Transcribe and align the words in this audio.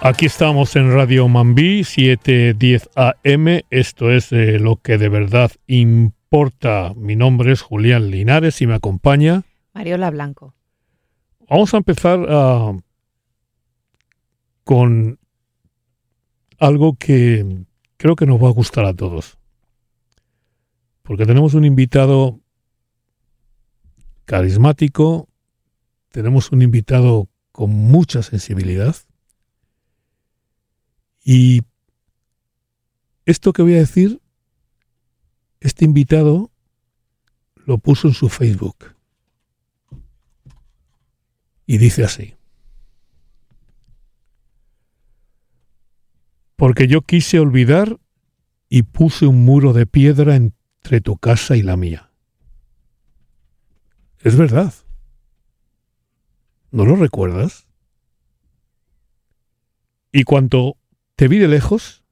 Aquí 0.00 0.26
estamos 0.26 0.76
en 0.76 0.92
Radio 0.92 1.26
Mambí 1.26 1.82
710 1.82 2.88
AM. 2.94 3.62
Esto 3.68 4.12
es 4.12 4.30
eh, 4.30 4.60
lo 4.60 4.76
que 4.76 4.96
de 4.96 5.08
verdad 5.08 5.50
importa. 5.66 6.92
Mi 6.94 7.16
nombre 7.16 7.50
es 7.50 7.62
Julián 7.62 8.08
Linares 8.08 8.62
y 8.62 8.68
me 8.68 8.74
acompaña 8.74 9.42
Mariola 9.74 10.10
Blanco. 10.10 10.54
Vamos 11.50 11.74
a 11.74 11.78
empezar 11.78 12.24
ah, 12.28 12.76
con 14.62 15.18
algo 16.60 16.94
que 16.94 17.64
creo 17.96 18.14
que 18.14 18.26
nos 18.26 18.40
va 18.40 18.48
a 18.48 18.52
gustar 18.52 18.84
a 18.84 18.94
todos. 18.94 19.36
Porque 21.02 21.26
tenemos 21.26 21.54
un 21.54 21.64
invitado 21.64 22.38
carismático, 24.26 25.28
tenemos 26.10 26.52
un 26.52 26.62
invitado 26.62 27.28
con 27.50 27.70
mucha 27.70 28.22
sensibilidad 28.22 28.94
y 31.30 31.60
esto 33.26 33.52
que 33.52 33.60
voy 33.60 33.74
a 33.74 33.80
decir, 33.80 34.18
este 35.60 35.84
invitado 35.84 36.50
lo 37.66 37.76
puso 37.76 38.08
en 38.08 38.14
su 38.14 38.30
Facebook. 38.30 38.96
Y 41.66 41.76
dice 41.76 42.02
así. 42.02 42.34
Porque 46.56 46.86
yo 46.86 47.02
quise 47.02 47.38
olvidar 47.38 48.00
y 48.70 48.84
puse 48.84 49.26
un 49.26 49.44
muro 49.44 49.74
de 49.74 49.84
piedra 49.84 50.34
entre 50.34 51.02
tu 51.02 51.18
casa 51.18 51.58
y 51.58 51.62
la 51.62 51.76
mía. 51.76 52.10
Es 54.20 54.34
verdad. 54.34 54.72
¿No 56.70 56.86
lo 56.86 56.96
recuerdas? 56.96 57.66
Y 60.10 60.24
cuanto 60.24 60.78
te 61.18 61.26
vi 61.26 61.38
de 61.38 61.48
lejos, 61.48 62.04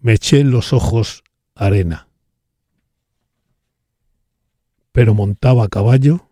me 0.00 0.14
eché 0.14 0.40
en 0.40 0.50
los 0.50 0.72
ojos 0.72 1.22
arena. 1.54 2.08
Pero 4.90 5.14
montaba 5.14 5.66
a 5.66 5.68
caballo 5.68 6.22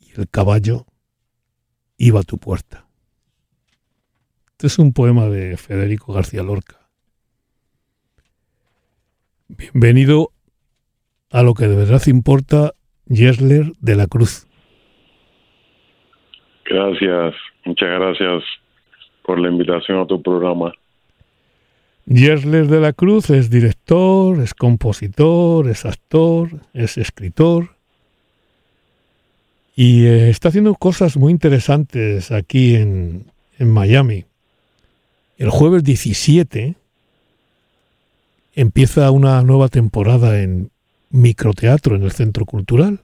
y 0.00 0.20
el 0.20 0.28
caballo 0.28 0.86
iba 1.96 2.18
a 2.18 2.24
tu 2.24 2.38
puerta. 2.38 2.88
Este 4.50 4.66
es 4.66 4.80
un 4.80 4.92
poema 4.92 5.26
de 5.26 5.56
Federico 5.56 6.12
García 6.12 6.42
Lorca. 6.42 6.88
Bienvenido 9.46 10.32
a 11.30 11.44
lo 11.44 11.54
que 11.54 11.68
de 11.68 11.76
verdad 11.76 12.02
importa, 12.08 12.72
Yesler 13.04 13.74
de 13.78 13.94
la 13.94 14.08
Cruz. 14.08 14.48
Gracias, 16.64 17.36
muchas 17.64 17.88
gracias 17.90 18.42
por 19.26 19.40
la 19.40 19.48
invitación 19.48 19.98
a 19.98 20.06
tu 20.06 20.22
programa. 20.22 20.72
Yersler 22.06 22.68
de 22.68 22.80
la 22.80 22.92
Cruz 22.92 23.30
es 23.30 23.50
director, 23.50 24.40
es 24.40 24.54
compositor, 24.54 25.68
es 25.68 25.84
actor, 25.84 26.48
es 26.72 26.96
escritor 26.96 27.70
y 29.74 30.06
eh, 30.06 30.30
está 30.30 30.48
haciendo 30.48 30.74
cosas 30.76 31.16
muy 31.16 31.32
interesantes 31.32 32.30
aquí 32.30 32.76
en, 32.76 33.24
en 33.58 33.70
Miami. 33.70 34.24
El 35.36 35.50
jueves 35.50 35.82
17 35.82 36.76
empieza 38.54 39.10
una 39.10 39.42
nueva 39.42 39.68
temporada 39.68 40.40
en 40.40 40.70
microteatro 41.10 41.96
en 41.96 42.04
el 42.04 42.12
Centro 42.12 42.46
Cultural, 42.46 43.00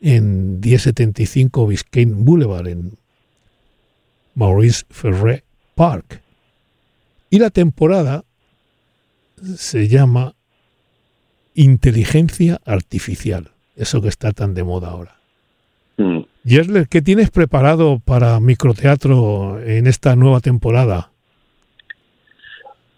en 0.00 0.58
1075 0.60 1.66
Biscayne 1.66 2.14
Boulevard, 2.16 2.66
en 2.68 2.92
Maurice 4.34 4.84
Ferré 4.90 5.44
Park. 5.74 6.22
Y 7.30 7.38
la 7.38 7.50
temporada 7.50 8.24
se 9.36 9.88
llama 9.88 10.34
Inteligencia 11.54 12.58
Artificial, 12.64 13.50
eso 13.76 14.00
que 14.00 14.08
está 14.08 14.32
tan 14.32 14.54
de 14.54 14.64
moda 14.64 14.90
ahora. 14.90 15.16
Mm. 15.96 16.20
¿qué 16.90 17.02
tienes 17.02 17.30
preparado 17.30 17.98
para 18.04 18.40
microteatro 18.40 19.60
en 19.60 19.86
esta 19.86 20.16
nueva 20.16 20.40
temporada? 20.40 21.10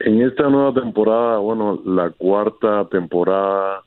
En 0.00 0.22
esta 0.22 0.48
nueva 0.48 0.72
temporada, 0.74 1.38
bueno, 1.38 1.80
la 1.84 2.10
cuarta 2.10 2.86
temporada 2.90 3.82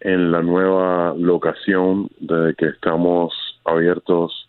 en 0.00 0.30
la 0.30 0.42
nueva 0.42 1.14
locación 1.16 2.08
de 2.20 2.54
que 2.56 2.66
estamos 2.66 3.32
abiertos 3.64 4.48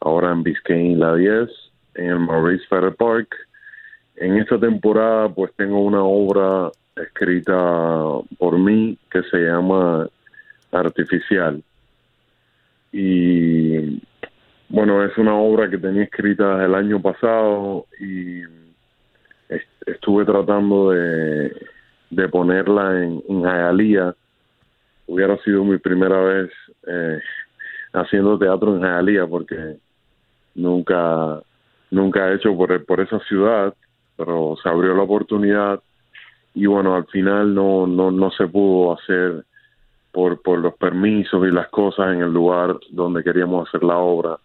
ahora 0.00 0.32
en 0.32 0.42
Biscayne 0.42 0.96
la 0.96 1.14
10 1.14 1.67
en 1.98 2.22
Maurice 2.22 2.64
Ferrer 2.68 2.94
Park. 2.94 3.34
En 4.16 4.38
esta 4.38 4.58
temporada 4.58 5.28
pues 5.28 5.52
tengo 5.56 5.80
una 5.80 6.02
obra 6.02 6.70
escrita 6.96 7.54
por 8.38 8.58
mí 8.58 8.96
que 9.10 9.22
se 9.24 9.38
llama 9.38 10.08
Artificial. 10.72 11.62
Y 12.92 14.02
bueno, 14.68 15.04
es 15.04 15.16
una 15.18 15.34
obra 15.34 15.68
que 15.68 15.78
tenía 15.78 16.04
escrita 16.04 16.64
el 16.64 16.74
año 16.74 17.00
pasado 17.00 17.86
y 18.00 18.42
estuve 19.86 20.24
tratando 20.24 20.90
de, 20.90 21.52
de 22.10 22.28
ponerla 22.28 23.02
en, 23.02 23.22
en 23.28 24.14
Hubiera 25.06 25.38
sido 25.38 25.64
mi 25.64 25.78
primera 25.78 26.20
vez 26.20 26.50
eh, 26.86 27.18
haciendo 27.94 28.38
teatro 28.38 28.76
en 28.76 28.82
Hialeah 28.82 29.26
porque 29.26 29.78
nunca 30.54 31.40
nunca 31.90 32.28
he 32.28 32.36
hecho 32.36 32.56
por, 32.56 32.84
por 32.84 33.00
esa 33.00 33.18
ciudad, 33.20 33.74
pero 34.16 34.56
se 34.62 34.68
abrió 34.68 34.94
la 34.94 35.02
oportunidad 35.02 35.80
y 36.54 36.66
bueno, 36.66 36.96
al 36.96 37.06
final 37.06 37.54
no, 37.54 37.86
no, 37.86 38.10
no 38.10 38.30
se 38.32 38.46
pudo 38.48 38.94
hacer 38.94 39.44
por, 40.10 40.42
por 40.42 40.58
los 40.58 40.74
permisos 40.74 41.46
y 41.46 41.52
las 41.52 41.68
cosas 41.68 42.14
en 42.14 42.22
el 42.22 42.32
lugar 42.32 42.76
donde 42.90 43.22
queríamos 43.22 43.68
hacer 43.68 43.84
la 43.84 43.98
obra. 43.98 44.38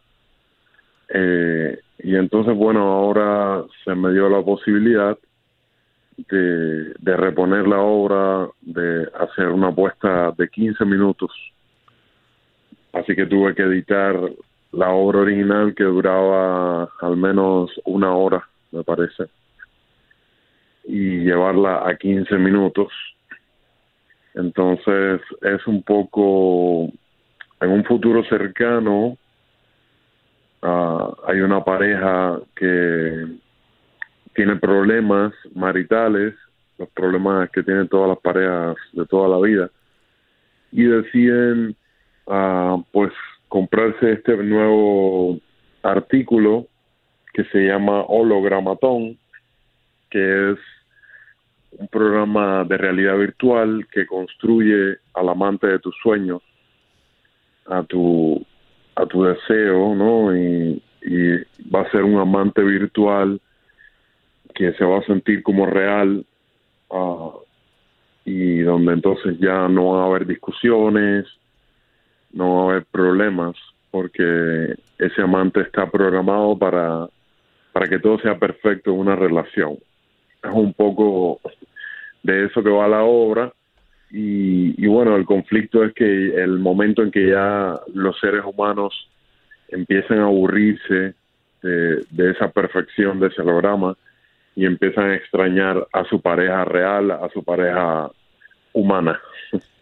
Eh, 1.09 1.79
y 1.99 2.15
entonces, 2.15 2.55
bueno, 2.55 2.81
ahora 2.81 3.63
se 3.83 3.95
me 3.95 4.11
dio 4.11 4.29
la 4.29 4.43
posibilidad 4.43 5.17
de, 6.17 6.93
de 6.99 7.17
reponer 7.17 7.67
la 7.67 7.79
obra, 7.79 8.47
de 8.61 9.09
hacer 9.19 9.47
una 9.47 9.69
apuesta 9.69 10.31
de 10.37 10.49
15 10.49 10.85
minutos. 10.85 11.31
Así 12.91 13.15
que 13.15 13.25
tuve 13.25 13.55
que 13.55 13.63
editar 13.63 14.15
la 14.73 14.89
obra 14.89 15.19
original 15.19 15.73
que 15.75 15.83
duraba 15.83 16.89
al 16.99 17.15
menos 17.15 17.71
una 17.85 18.13
hora, 18.13 18.47
me 18.71 18.83
parece, 18.83 19.25
y 20.83 21.19
llevarla 21.19 21.87
a 21.87 21.95
15 21.95 22.35
minutos. 22.37 22.91
Entonces 24.33 25.21
es 25.41 25.67
un 25.67 25.83
poco, 25.83 26.91
en 27.61 27.69
un 27.69 27.83
futuro 27.85 28.23
cercano, 28.25 29.15
uh, 30.63 31.15
hay 31.27 31.39
una 31.41 31.63
pareja 31.63 32.39
que 32.55 33.27
tiene 34.33 34.55
problemas 34.55 35.33
maritales, 35.53 36.33
los 36.79 36.89
problemas 36.89 37.51
que 37.51 37.61
tienen 37.61 37.87
todas 37.87 38.09
las 38.09 38.19
parejas 38.19 38.75
de 38.93 39.05
toda 39.05 39.29
la 39.29 39.39
vida, 39.39 39.69
y 40.71 40.83
deciden, 40.85 41.75
uh, 42.25 42.83
pues, 42.91 43.13
comprarse 43.53 44.13
este 44.13 44.35
nuevo 44.35 45.39
artículo 45.83 46.65
que 47.35 47.43
se 47.51 47.59
llama 47.59 48.01
Hologramatón, 48.01 49.19
que 50.09 50.51
es 50.53 50.57
un 51.77 51.87
programa 51.87 52.63
de 52.63 52.77
realidad 52.77 53.15
virtual 53.15 53.85
que 53.91 54.07
construye 54.07 54.97
al 55.13 55.29
amante 55.29 55.67
de 55.67 55.77
tus 55.77 55.95
sueños, 56.01 56.41
a 57.67 57.83
tu 57.83 58.43
a 58.95 59.05
tu 59.05 59.23
deseo, 59.23 59.93
¿no? 59.93 60.35
Y, 60.35 60.81
va 61.71 61.81
a 61.81 61.91
ser 61.91 62.03
un 62.03 62.17
amante 62.17 62.63
virtual 62.63 63.39
que 64.55 64.73
se 64.73 64.83
va 64.83 64.97
a 64.97 65.05
sentir 65.05 65.43
como 65.43 65.67
real 65.67 66.25
uh, 66.89 67.33
y 68.25 68.59
donde 68.61 68.93
entonces 68.93 69.37
ya 69.39 69.67
no 69.67 69.91
va 69.91 70.03
a 70.03 70.05
haber 70.07 70.25
discusiones, 70.25 71.27
no 72.33 72.55
va 72.55 72.61
a 72.61 72.71
haber 72.71 72.85
problemas 72.85 73.55
porque 73.91 74.75
ese 74.97 75.21
amante 75.21 75.61
está 75.61 75.89
programado 75.89 76.57
para, 76.57 77.07
para 77.71 77.87
que 77.87 77.99
todo 77.99 78.19
sea 78.19 78.37
perfecto 78.37 78.91
en 78.91 78.99
una 78.99 79.15
relación. 79.15 79.77
Es 80.43 80.51
un 80.51 80.73
poco 80.73 81.39
de 82.23 82.45
eso 82.45 82.63
que 82.63 82.69
va 82.69 82.87
la 82.87 83.03
obra 83.03 83.53
y, 84.11 84.83
y 84.83 84.87
bueno, 84.87 85.15
el 85.15 85.25
conflicto 85.25 85.83
es 85.83 85.93
que 85.93 86.05
el 86.05 86.59
momento 86.59 87.03
en 87.03 87.11
que 87.11 87.29
ya 87.29 87.79
los 87.93 88.19
seres 88.19 88.43
humanos 88.45 89.09
empiezan 89.69 90.19
a 90.19 90.25
aburrirse 90.25 91.13
de, 91.61 92.05
de 92.09 92.31
esa 92.31 92.49
perfección 92.51 93.19
de 93.19 93.27
ese 93.27 93.43
programa 93.43 93.95
y 94.55 94.65
empiezan 94.65 95.11
a 95.11 95.15
extrañar 95.15 95.87
a 95.91 96.03
su 96.05 96.21
pareja 96.21 96.65
real, 96.65 97.11
a 97.11 97.29
su 97.33 97.43
pareja 97.43 98.09
humana. 98.73 99.19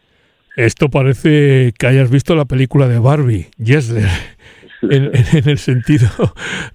Esto 0.55 0.89
parece 0.89 1.73
que 1.77 1.87
hayas 1.87 2.09
visto 2.09 2.35
la 2.35 2.45
película 2.45 2.87
de 2.87 2.99
Barbie, 2.99 3.47
Yesler. 3.57 4.09
en, 4.81 5.11
el 5.49 5.57
sentido 5.57 6.09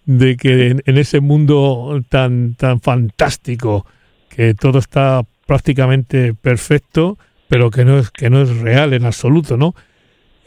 de 0.05 0.37
que 0.37 0.69
en, 0.84 0.99
ese 0.99 1.20
mundo 1.20 2.02
tan, 2.08 2.55
tan 2.55 2.81
fantástico, 2.81 3.87
que 4.28 4.55
todo 4.55 4.78
está 4.78 5.25
prácticamente 5.46 6.34
perfecto, 6.34 7.19
pero 7.49 7.70
que 7.70 7.84
no 7.84 7.99
es, 7.99 8.11
que 8.11 8.31
no 8.31 8.43
es 8.43 8.56
real 8.58 8.93
en 8.93 9.05
absoluto, 9.05 9.56
¿no? 9.56 9.75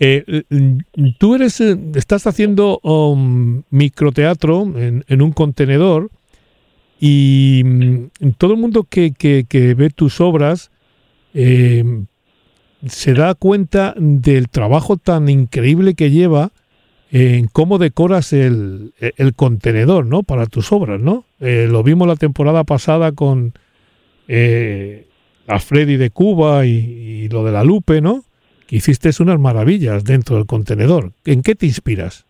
Eh, 0.02 0.44
tú 1.18 1.36
eres, 1.36 1.60
eh, 1.60 1.78
estás 1.96 2.26
haciendo 2.26 2.80
um, 2.84 3.64
microteatro 3.70 4.62
en, 4.78 5.04
en, 5.08 5.22
un 5.22 5.34
contenedor 5.34 6.10
y 7.02 7.64
mm, 7.66 8.30
todo 8.38 8.54
el 8.54 8.60
mundo 8.60 8.86
que, 8.90 9.12
que, 9.12 9.46
que 9.48 9.74
ve 9.74 9.90
tus 9.90 10.22
obras 10.22 10.72
eh, 11.34 11.84
se 12.86 13.14
da 13.14 13.36
cuenta 13.36 13.94
del 13.98 14.50
trabajo 14.50 14.98
tan 14.98 15.30
increíble 15.30 15.96
que 15.96 16.12
lleva 16.12 16.52
en 17.12 17.48
cómo 17.48 17.78
decoras 17.78 18.34
el, 18.34 18.94
contenedor, 19.36 20.06
¿no? 20.06 20.24
Para 20.24 20.46
tus 20.46 20.72
obras, 20.72 21.00
¿no? 21.00 21.26
Eh, 21.40 21.68
lo 21.70 21.84
vimos 21.84 22.08
la 22.08 22.16
temporada 22.16 22.64
pasada 22.64 23.12
con 23.14 23.54
eh, 24.28 25.08
a 25.48 25.60
Freddy 25.60 25.98
de 25.98 26.12
Cuba 26.12 26.66
y, 26.66 27.28
lo 27.30 27.44
de 27.44 27.52
la 27.52 27.64
Lupe, 27.64 28.02
¿no? 28.02 28.24
Que 28.68 28.78
hiciste 28.78 29.10
unas 29.20 29.40
maravillas 29.40 30.04
dentro 30.04 30.36
del 30.36 30.46
contenedor. 30.46 31.12
¿En 31.26 31.42
qué 31.42 31.56
te 31.56 31.66
inspiras? 31.66 32.26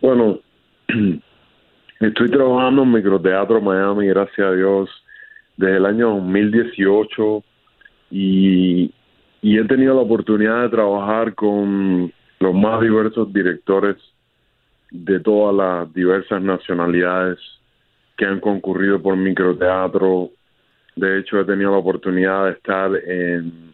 Bueno, 0.00 0.40
estoy 2.00 2.30
trabajando 2.30 2.82
en 2.82 2.92
Microteatro 2.92 3.60
Miami, 3.60 4.08
gracias 4.08 4.46
a 4.46 4.52
Dios, 4.52 4.90
desde 5.56 5.76
el 5.76 5.86
año 5.86 6.10
2018 6.16 7.44
y, 8.10 8.92
he 9.42 9.64
tenido 9.64 9.94
la 9.94 10.02
oportunidad 10.02 10.62
de 10.62 10.68
trabajar 10.68 11.34
con 11.34 12.12
los 12.40 12.54
más 12.54 12.80
diversos 12.80 13.32
directores 13.32 13.96
de 14.90 15.20
todas 15.20 15.54
las 15.54 15.94
diversas 15.94 16.42
nacionalidades 16.42 17.38
que 18.16 18.24
han 18.24 18.40
concurrido 18.40 19.00
por 19.00 19.16
microteatro. 19.16 20.30
De 20.96 21.18
hecho, 21.18 21.40
he 21.40 21.44
tenido 21.44 21.70
la 21.72 21.78
oportunidad 21.78 22.46
de 22.46 22.52
estar 22.52 22.90
en 22.96 23.72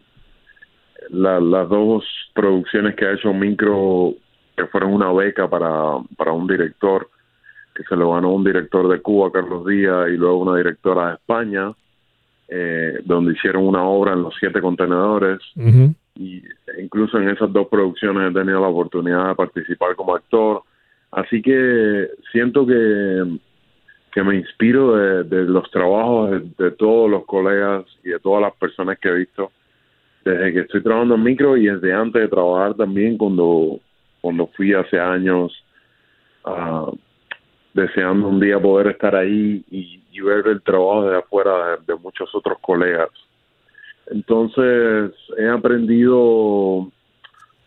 las 1.09 1.69
dos 1.69 2.03
producciones 2.33 2.95
que 2.95 3.05
ha 3.05 3.13
hecho 3.13 3.33
Micro, 3.33 4.13
que 4.55 4.65
fueron 4.67 4.93
una 4.93 5.11
beca 5.11 5.49
para, 5.49 5.99
para 6.17 6.31
un 6.31 6.47
director, 6.47 7.09
que 7.73 7.83
se 7.83 7.95
lo 7.95 8.13
ganó 8.13 8.33
un 8.33 8.43
director 8.43 8.87
de 8.87 9.01
Cuba, 9.01 9.31
Carlos 9.31 9.65
Díaz, 9.65 10.09
y 10.09 10.17
luego 10.17 10.37
una 10.37 10.57
directora 10.57 11.07
de 11.07 11.13
España 11.15 11.73
eh, 12.47 12.99
donde 13.05 13.33
hicieron 13.33 13.67
una 13.67 13.83
obra 13.83 14.13
en 14.13 14.23
los 14.23 14.33
siete 14.39 14.61
contenedores. 14.61 15.39
Y 16.15 16.41
incluso 16.79 17.17
en 17.17 17.29
esas 17.29 17.51
dos 17.51 17.67
producciones 17.67 18.31
he 18.31 18.33
tenido 18.33 18.61
la 18.61 18.67
oportunidad 18.67 19.29
de 19.29 19.35
participar 19.35 19.95
como 19.95 20.15
actor. 20.15 20.63
Así 21.11 21.41
que 21.41 22.09
siento 22.31 22.65
que, 22.65 23.39
que 24.11 24.23
me 24.23 24.35
inspiro 24.35 24.95
de, 25.23 25.43
los 25.45 25.69
trabajos 25.71 26.41
de, 26.57 26.71
todos 26.71 27.09
los 27.09 27.25
colegas 27.25 27.85
y 28.03 28.09
de 28.09 28.19
todas 28.19 28.41
las 28.41 28.53
personas 28.55 28.97
que 28.99 29.09
he 29.09 29.13
visto 29.13 29.51
desde 30.23 30.53
que 30.53 30.59
estoy 30.61 30.81
trabajando 30.81 31.15
en 31.15 31.23
micro 31.23 31.55
y 31.55 31.67
desde 31.67 31.93
antes 31.93 32.21
de 32.23 32.27
trabajar 32.27 32.73
también 32.73 33.15
cuando, 33.17 33.79
cuando 34.21 34.47
fui 34.47 34.73
hace 34.73 34.99
años 34.99 35.53
uh, 36.45 36.97
deseando 37.75 38.29
un 38.29 38.39
día 38.39 38.57
poder 38.57 38.87
estar 38.87 39.15
ahí 39.15 39.63
y, 39.69 40.01
ver 40.21 40.47
el 40.47 40.61
trabajo 40.63 41.03
de 41.03 41.17
afuera 41.17 41.77
de, 41.85 41.93
muchos 41.95 42.33
otros 42.33 42.57
colegas. 42.59 43.09
Entonces 44.07 45.11
he 45.37 45.47
aprendido, 45.47 46.89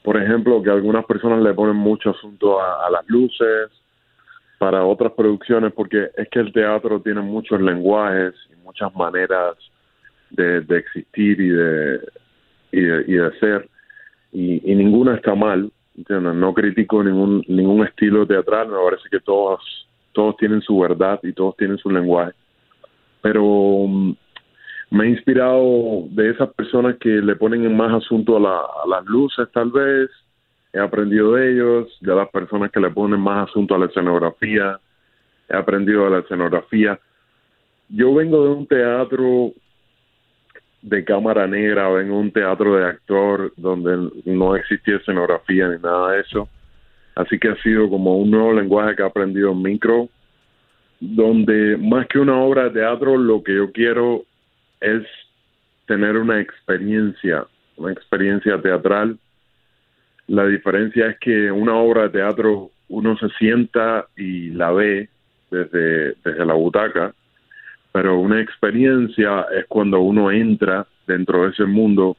por 0.02 0.16
ejemplo, 0.16 0.60
que 0.62 0.70
algunas 0.70 1.05
personas 1.05 1.40
le 1.40 1.52
ponen 1.55 1.76
mucho 1.76 2.10
asunto 2.10 2.60
a, 2.60 2.90
las 2.90 3.06
luces 3.06 3.70
para 4.58 4.82
otras 4.82 5.12
producciones, 5.12 5.72
porque 5.72 6.08
es 6.16 6.28
que 6.31 6.40
el 6.40 6.52
teatro 6.52 7.00
tiene 7.00 7.20
muchos 7.20 7.61
lenguajes 7.61 8.34
y 8.50 8.56
muchas 8.64 8.93
maneras 8.96 9.54
de, 10.31 10.64
existir 10.70 11.40
y 11.40 11.50
de, 11.50 12.00
y 12.72 13.12
de, 13.12 13.38
ser, 13.38 13.69
y, 14.32 14.72
y 14.72 14.75
ninguna 14.75 15.14
está 15.14 15.34
mal. 15.34 15.70
No 16.08 16.54
critico 16.54 17.04
ningún 17.04 17.44
ningún 17.46 17.84
estilo 17.87 18.26
teatral, 18.26 18.69
me 18.69 18.78
parece 18.78 19.08
que 19.11 19.20
todos 19.20 19.61
todos 20.12 20.37
tienen 20.37 20.60
su 20.62 20.78
verdad 20.78 21.20
y 21.22 21.32
todos 21.32 21.56
tienen 21.56 21.78
su 21.78 21.90
lenguaje. 21.90 22.32
Pero 23.22 23.43
mm, 23.87 24.14
me 24.90 25.05
he 25.05 25.08
inspirado 25.10 26.05
de 26.10 26.31
esas 26.31 26.49
personas 26.55 26.96
que 26.99 27.08
le 27.08 27.37
ponen 27.37 27.76
más 27.76 27.93
asunto 27.93 28.37
a, 28.37 28.87
las 28.87 29.05
luces, 29.06 29.49
tal 29.52 29.70
vez. 29.70 30.10
He 30.72 30.78
aprendido 30.78 31.32
de 31.32 31.52
ellos, 31.52 31.99
de 32.00 32.14
las 32.14 32.28
personas 32.28 32.70
que 32.70 32.81
le 32.81 32.90
ponen 32.90 33.20
más 33.20 33.49
asunto 33.49 33.75
a 33.75 33.78
la 33.78 33.87
escenografía. 33.87 34.78
He 35.49 35.56
aprendido 35.56 36.05
de 36.05 36.11
la 36.11 36.19
escenografía. 36.19 36.99
Yo 37.88 38.14
vengo 38.14 38.44
de 38.44 38.50
un 38.50 38.66
teatro 38.66 39.52
de 40.82 41.04
cámara 41.04 41.46
negra, 41.46 41.88
vengo 41.88 42.14
de 42.14 42.20
un 42.20 42.32
teatro 42.32 42.76
de 42.76 42.87
actor 42.87 43.52
donde 43.56 44.11
no 44.25 44.56
existía 44.56 44.96
escenografía 44.96 45.69
ni 45.69 45.81
nada 45.81 46.12
de 46.12 46.20
eso. 46.20 46.49
Así 47.18 47.36
que 47.36 47.48
ha 47.48 47.56
sido 47.62 47.90
como 47.90 48.16
un 48.16 48.30
nuevo 48.30 48.52
lenguaje 48.52 48.94
que 48.94 49.02
he 49.02 49.06
aprendido 49.06 49.50
en 49.50 49.60
micro, 49.60 50.08
donde 51.00 51.76
más 51.76 52.06
que 52.06 52.20
una 52.20 52.40
obra 52.40 52.64
de 52.64 52.78
teatro, 52.78 53.16
lo 53.16 53.42
que 53.42 53.56
yo 53.56 53.72
quiero 53.72 54.22
es 54.80 55.02
tener 55.86 56.16
una 56.16 56.40
experiencia, 56.40 57.44
una 57.76 57.90
experiencia 57.90 58.62
teatral. 58.62 59.18
La 60.28 60.46
diferencia 60.46 61.08
es 61.08 61.18
que 61.18 61.50
una 61.50 61.74
obra 61.74 62.02
de 62.02 62.10
teatro 62.10 62.70
uno 62.88 63.18
se 63.18 63.28
sienta 63.30 64.06
y 64.16 64.50
la 64.50 64.70
ve 64.70 65.08
desde, 65.50 66.14
desde 66.24 66.46
la 66.46 66.54
butaca, 66.54 67.12
pero 67.90 68.20
una 68.20 68.40
experiencia 68.40 69.44
es 69.58 69.66
cuando 69.66 69.98
uno 69.98 70.30
entra 70.30 70.86
dentro 71.04 71.42
de 71.42 71.50
ese 71.50 71.64
mundo 71.64 72.16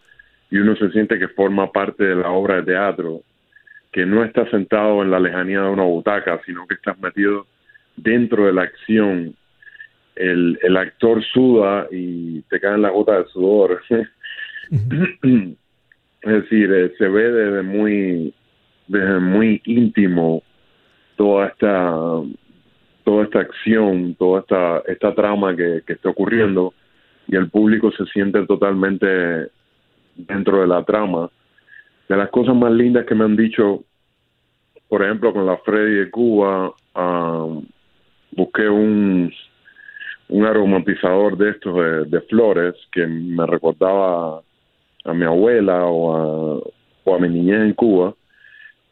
y 0.51 0.57
uno 0.57 0.75
se 0.75 0.91
siente 0.91 1.17
que 1.17 1.29
forma 1.29 1.71
parte 1.71 2.03
de 2.03 2.15
la 2.15 2.31
obra 2.31 2.55
de 2.57 2.63
teatro 2.63 3.21
que 3.91 4.05
no 4.05 4.23
estás 4.23 4.49
sentado 4.49 5.01
en 5.01 5.11
la 5.11 5.19
lejanía 5.19 5.61
de 5.61 5.69
una 5.69 5.83
butaca, 5.83 6.39
sino 6.45 6.67
que 6.67 6.75
estás 6.75 6.99
metido 6.99 7.47
dentro 7.95 8.45
de 8.45 8.53
la 8.53 8.63
acción. 8.63 9.35
El, 10.15 10.77
actor 10.77 11.23
suda 11.23 11.87
y 11.91 12.41
te 12.43 12.59
caen 12.59 12.81
las 12.81 12.91
gotas 12.91 13.25
de 13.25 13.31
sudor. 13.31 13.81
es 14.69 15.57
decir, 16.21 16.73
eh, 16.73 16.93
se 16.97 17.07
ve 17.07 17.31
desde 17.31 17.61
muy, 17.63 18.33
desde 18.87 19.19
muy 19.19 19.61
íntimo 19.65 20.43
toda 21.15 21.47
esta 21.47 21.93
toda 23.05 23.23
esta 23.23 23.39
acción, 23.39 24.13
toda 24.15 24.41
esta, 24.41 24.83
esta 24.87 25.15
trama 25.15 25.55
que, 25.55 25.81
que 25.87 25.93
está 25.93 26.09
ocurriendo 26.09 26.75
y 27.27 27.35
el 27.35 27.49
público 27.49 27.91
se 27.91 28.05
siente 28.05 28.45
totalmente 28.45 29.47
dentro 30.15 30.61
de 30.61 30.67
la 30.67 30.83
trama 30.83 31.31
de 32.09 32.17
las 32.17 32.29
cosas 32.29 32.55
más 32.55 32.71
lindas 32.71 33.05
que 33.05 33.15
me 33.15 33.23
han 33.23 33.35
dicho, 33.35 33.83
por 34.89 35.03
ejemplo, 35.03 35.31
con 35.31 35.45
la 35.45 35.57
Freddy 35.57 35.99
de 35.99 36.09
Cuba, 36.09 36.73
um, 36.95 37.63
busqué 38.31 38.67
un, 38.67 39.31
un 40.29 40.45
aromatizador 40.45 41.37
de 41.37 41.51
estos 41.51 42.09
de, 42.09 42.21
flores 42.21 42.75
que 42.91 43.05
me 43.05 43.45
recordaba 43.45 44.41
a 45.05 45.13
mi 45.13 45.25
abuela 45.25 45.85
o 45.85 46.63
a, 47.05 47.19
mi 47.19 47.29
niñez 47.29 47.61
en 47.61 47.73
Cuba. 47.73 48.13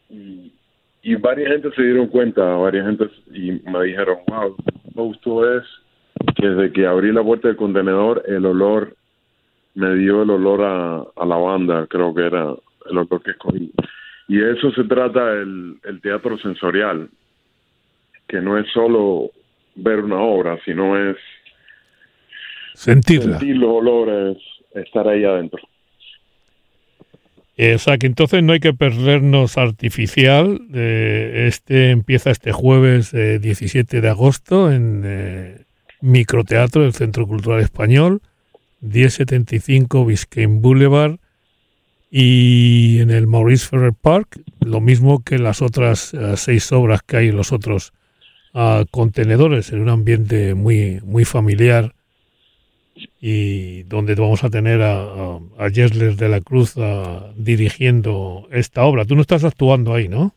Y, 0.09 0.51
y 1.01 1.15
varias 1.15 1.51
gente 1.51 1.71
se 1.75 1.81
dieron 1.81 2.07
cuenta, 2.07 2.43
varias 2.43 2.85
gente 2.85 3.09
y 3.33 3.51
me 3.69 3.83
dijeron, 3.85 4.17
wow, 4.27 4.55
me 4.95 5.01
gustó 5.03 5.57
es 5.57 5.63
que 6.35 6.47
desde 6.47 6.71
que 6.73 6.85
abrí 6.85 7.11
la 7.11 7.23
puerta 7.23 7.47
del 7.47 7.57
contenedor 7.57 8.23
el 8.27 8.45
olor 8.45 8.95
me 9.75 9.95
dio 9.95 10.23
el 10.23 10.29
olor 10.31 10.63
a, 10.63 11.03
a 11.15 11.25
lavanda, 11.25 11.85
creo 11.87 12.13
que 12.13 12.25
era 12.25 12.55
el 12.89 12.97
olor 12.97 13.21
que 13.21 13.31
escogí. 13.31 13.71
Y 14.27 14.37
de 14.37 14.53
eso 14.53 14.71
se 14.71 14.83
trata 14.83 15.31
el, 15.33 15.77
el 15.83 16.01
teatro 16.01 16.37
sensorial, 16.37 17.09
que 18.27 18.41
no 18.41 18.57
es 18.57 18.67
solo 18.73 19.31
ver 19.75 19.99
una 19.99 20.19
obra, 20.19 20.59
sino 20.65 20.97
es 20.97 21.17
sentirla. 22.73 23.39
sentir 23.39 23.57
los 23.57 23.69
olores, 23.69 24.37
estar 24.73 25.07
ahí 25.07 25.23
adentro. 25.23 25.61
O 27.59 27.79
sea 27.79 27.97
que 27.97 28.05
entonces 28.05 28.43
no 28.43 28.53
hay 28.53 28.59
que 28.59 28.73
perdernos 28.73 29.57
artificial. 29.57 30.61
Eh, 30.75 31.45
este 31.47 31.89
empieza 31.89 32.29
este 32.29 32.51
jueves 32.51 33.11
17 33.11 33.99
de 33.99 34.09
agosto 34.09 34.71
en 34.71 35.01
eh, 35.03 35.65
Microteatro 36.01 36.83
del 36.83 36.93
Centro 36.93 37.25
Cultural 37.25 37.59
Español, 37.61 38.21
1075 38.81 40.05
Biscayne 40.05 40.59
Boulevard, 40.59 41.17
y 42.19 42.99
en 42.99 43.11
el 43.11 43.27
Maurice 43.27 43.67
Ferrer 43.67 43.93
Park, 43.93 44.41
lo 44.65 44.81
mismo 44.81 45.23
que 45.23 45.37
las 45.37 45.61
otras 45.61 46.15
eh, 46.15 46.35
seis 46.35 46.71
obras 46.71 47.03
que 47.03 47.17
hay 47.17 47.27
en 47.27 47.37
los 47.37 47.51
otros 47.51 47.93
uh, 48.55 48.85
contenedores, 48.89 49.71
en 49.71 49.81
un 49.81 49.89
ambiente 49.89 50.55
muy, 50.55 50.99
muy 51.05 51.25
familiar 51.25 51.93
y 53.21 53.83
donde 53.83 54.15
vamos 54.15 54.43
a 54.43 54.49
tener 54.49 54.81
a, 54.81 54.99
a, 55.59 55.69
de 55.69 56.27
la 56.27 56.41
Cruz 56.41 56.75
uh, 56.75 57.33
dirigiendo 57.35 58.47
esta 58.49 58.83
obra. 58.83 59.05
Tú 59.05 59.13
no 59.13 59.21
estás 59.21 59.43
actuando 59.43 59.93
ahí, 59.93 60.07
¿no? 60.07 60.33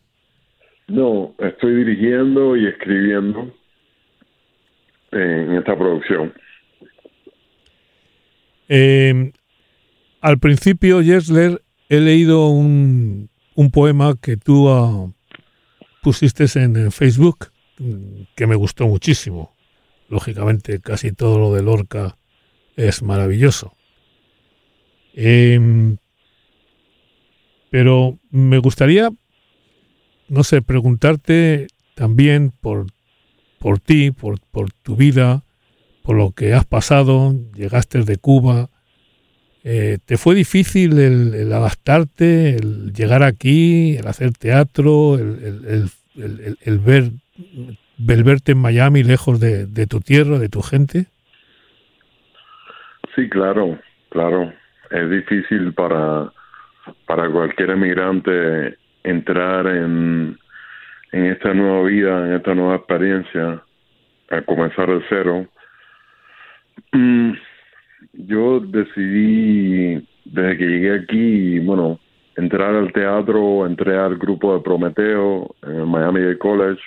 No, 0.87 1.35
estoy 1.39 1.77
dirigiendo 1.77 2.59
y 2.59 2.67
escribiendo 2.67 3.55
en 5.13 5.55
esta 5.55 5.79
producción. 5.79 6.35
Eh, 8.69 9.33
al 10.21 10.39
principio, 10.39 11.01
Yesler, 11.01 11.63
he 11.91 12.01
leído 12.01 12.49
un, 12.49 13.29
un 13.57 13.71
poema 13.71 14.17
que 14.19 14.39
tú 14.39 14.71
uh, 14.71 15.13
pusiste 16.03 16.47
en 16.55 16.91
Facebook 16.93 17.51
que 18.35 18.47
me 18.47 18.55
gustó 18.55 18.87
muchísimo. 18.87 19.55
Lógicamente, 20.09 20.81
casi 20.81 21.13
todo 21.13 21.39
lo 21.39 21.53
de 21.53 21.63
Lorca 21.63 22.17
es 22.77 23.03
maravilloso. 23.03 23.75
Eh, 25.15 25.97
pero 27.71 28.19
me 28.31 28.59
gustaría, 28.59 29.11
no 30.29 30.45
sé, 30.45 30.63
preguntarte 30.63 31.67
también 31.95 32.53
por, 32.61 32.87
por 33.59 33.81
ti, 33.81 34.13
por, 34.13 34.41
por 34.41 34.73
tu 34.73 34.95
vida, 34.95 35.45
por 36.03 36.17
lo 36.17 36.31
que 36.31 36.55
has 36.55 36.67
pasado, 36.67 37.35
llegaste 37.55 38.05
de 38.05 38.17
Cuba. 38.17 38.71
Eh, 39.65 39.99
¿Te 40.07 40.17
fue 40.17 40.35
difícil 40.35 40.99
el, 40.99 41.53
adaptarte, 41.53 42.57
el 42.57 42.93
llegar 42.93 43.23
aquí, 43.23 43.97
el 43.97 44.07
hacer 44.07 44.33
teatro, 44.33 45.17
el, 45.17 45.91
el, 46.17 46.79
ver, 46.79 47.11
el 48.09 48.25
verte 48.25 48.53
en 48.53 48.59
Miami 48.59 49.03
lejos 49.03 49.39
de, 49.39 49.67
de 49.67 49.87
tu 49.87 50.01
tierra, 50.01 50.39
de 50.39 50.49
tu 50.49 50.63
gente? 50.63 51.07
Sí, 53.15 53.29
claro, 53.29 53.79
claro. 54.09 54.53
Es 54.91 55.11
difícil 55.11 55.73
para 55.75 56.33
para 57.07 57.31
cualquier 57.31 57.71
emigrante 57.71 58.77
entrar 59.03 59.67
en, 59.67 60.39
en 61.13 61.25
esta 61.27 61.55
nueva 61.55 61.83
vida, 61.89 62.27
en 62.27 62.35
esta 62.35 62.55
nueva 62.55 62.77
experiencia, 62.77 63.63
a 64.31 64.43
comenzar 64.43 64.89
de 64.89 65.03
cero. 65.09 65.47
Mm, 66.93 67.33
yo 68.13 68.61
decidí, 68.61 70.07
desde 70.25 70.57
que 70.57 70.67
llegué 70.67 70.95
aquí, 70.95 71.59
bueno, 71.61 71.99
entrar 72.37 72.75
al 72.75 72.93
teatro, 72.93 73.67
entré 73.67 73.99
al 73.99 74.17
grupo 74.17 74.55
de 74.55 74.61
Prometeo 74.61 75.55
en 75.63 75.77
el 75.77 75.87
Miami 75.87 76.21
Dade 76.21 76.39
College 76.39 76.81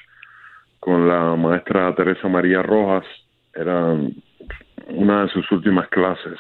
con 0.80 1.08
la 1.08 1.36
maestra 1.36 1.94
Teresa 1.96 2.28
María 2.28 2.62
Rojas. 2.62 3.06
Era 3.56 3.96
una 4.90 5.24
de 5.24 5.30
sus 5.30 5.50
últimas 5.52 5.88
clases 5.90 6.40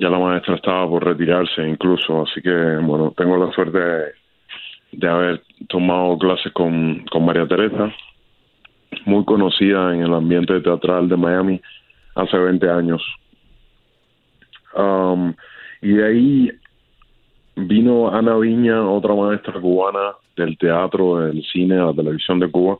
ya 0.00 0.08
la 0.08 0.18
maestra 0.18 0.54
estaba 0.54 0.88
por 0.88 1.04
retirarse 1.04 1.62
incluso, 1.68 2.22
así 2.22 2.40
que 2.40 2.76
bueno, 2.82 3.12
tengo 3.14 3.36
la 3.36 3.52
suerte 3.52 3.78
de, 4.92 5.08
haber 5.08 5.42
tomado 5.68 6.18
clases 6.18 6.50
con, 6.52 7.04
con 7.10 7.26
María 7.26 7.46
Teresa, 7.46 7.92
muy 9.04 9.26
conocida 9.26 9.94
en 9.94 10.00
el 10.00 10.14
ambiente 10.14 10.58
teatral 10.60 11.06
de 11.06 11.16
Miami 11.16 11.60
hace 12.14 12.38
20 12.38 12.70
años. 12.70 13.02
Um, 14.74 15.34
y 15.82 15.92
de 15.94 16.06
ahí 16.06 16.52
vino 17.56 18.14
Ana 18.14 18.36
Viña, 18.36 18.88
otra 18.88 19.14
maestra 19.14 19.60
cubana 19.60 20.14
del 20.36 20.56
teatro, 20.58 21.18
del 21.18 21.42
cine, 21.44 21.76
de 21.76 21.84
la 21.84 21.94
televisión 21.94 22.38
de 22.40 22.50
Cuba, 22.50 22.78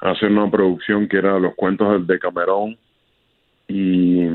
a 0.00 0.10
hacer 0.10 0.30
una 0.30 0.50
producción 0.50 1.08
que 1.08 1.18
era 1.18 1.38
Los 1.38 1.54
cuentos 1.54 1.90
del 1.92 2.06
Decamerón 2.06 2.76
y 3.68 4.26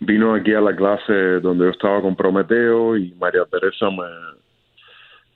vino 0.00 0.34
aquí 0.34 0.52
a 0.54 0.60
la 0.60 0.74
clase 0.74 1.40
donde 1.40 1.64
yo 1.64 1.70
estaba 1.70 2.00
con 2.00 2.16
Prometeo 2.16 2.96
y 2.96 3.14
María 3.18 3.44
Teresa 3.50 3.90
me, 3.90 4.06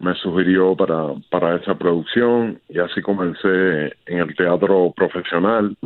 me 0.00 0.14
sugirió 0.16 0.74
para, 0.76 1.14
para 1.30 1.56
esa 1.56 1.74
producción 1.76 2.60
y 2.68 2.78
así 2.78 3.00
comencé 3.02 3.94
en 4.06 4.18
el 4.18 4.34
teatro 4.34 4.92
profesional. 4.96 5.76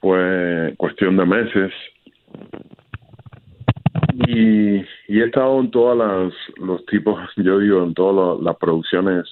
Fue 0.00 0.74
cuestión 0.76 1.16
de 1.16 1.26
meses. 1.26 1.72
Y, 4.16 4.76
y 5.08 5.20
he 5.20 5.24
estado 5.24 5.58
en 5.58 5.72
todas 5.72 5.98
las 5.98 6.32
los 6.58 6.86
tipos, 6.86 7.18
yo 7.36 7.58
digo, 7.58 7.82
en 7.82 7.94
todas 7.94 8.40
las, 8.40 8.56
producciones, 8.56 9.24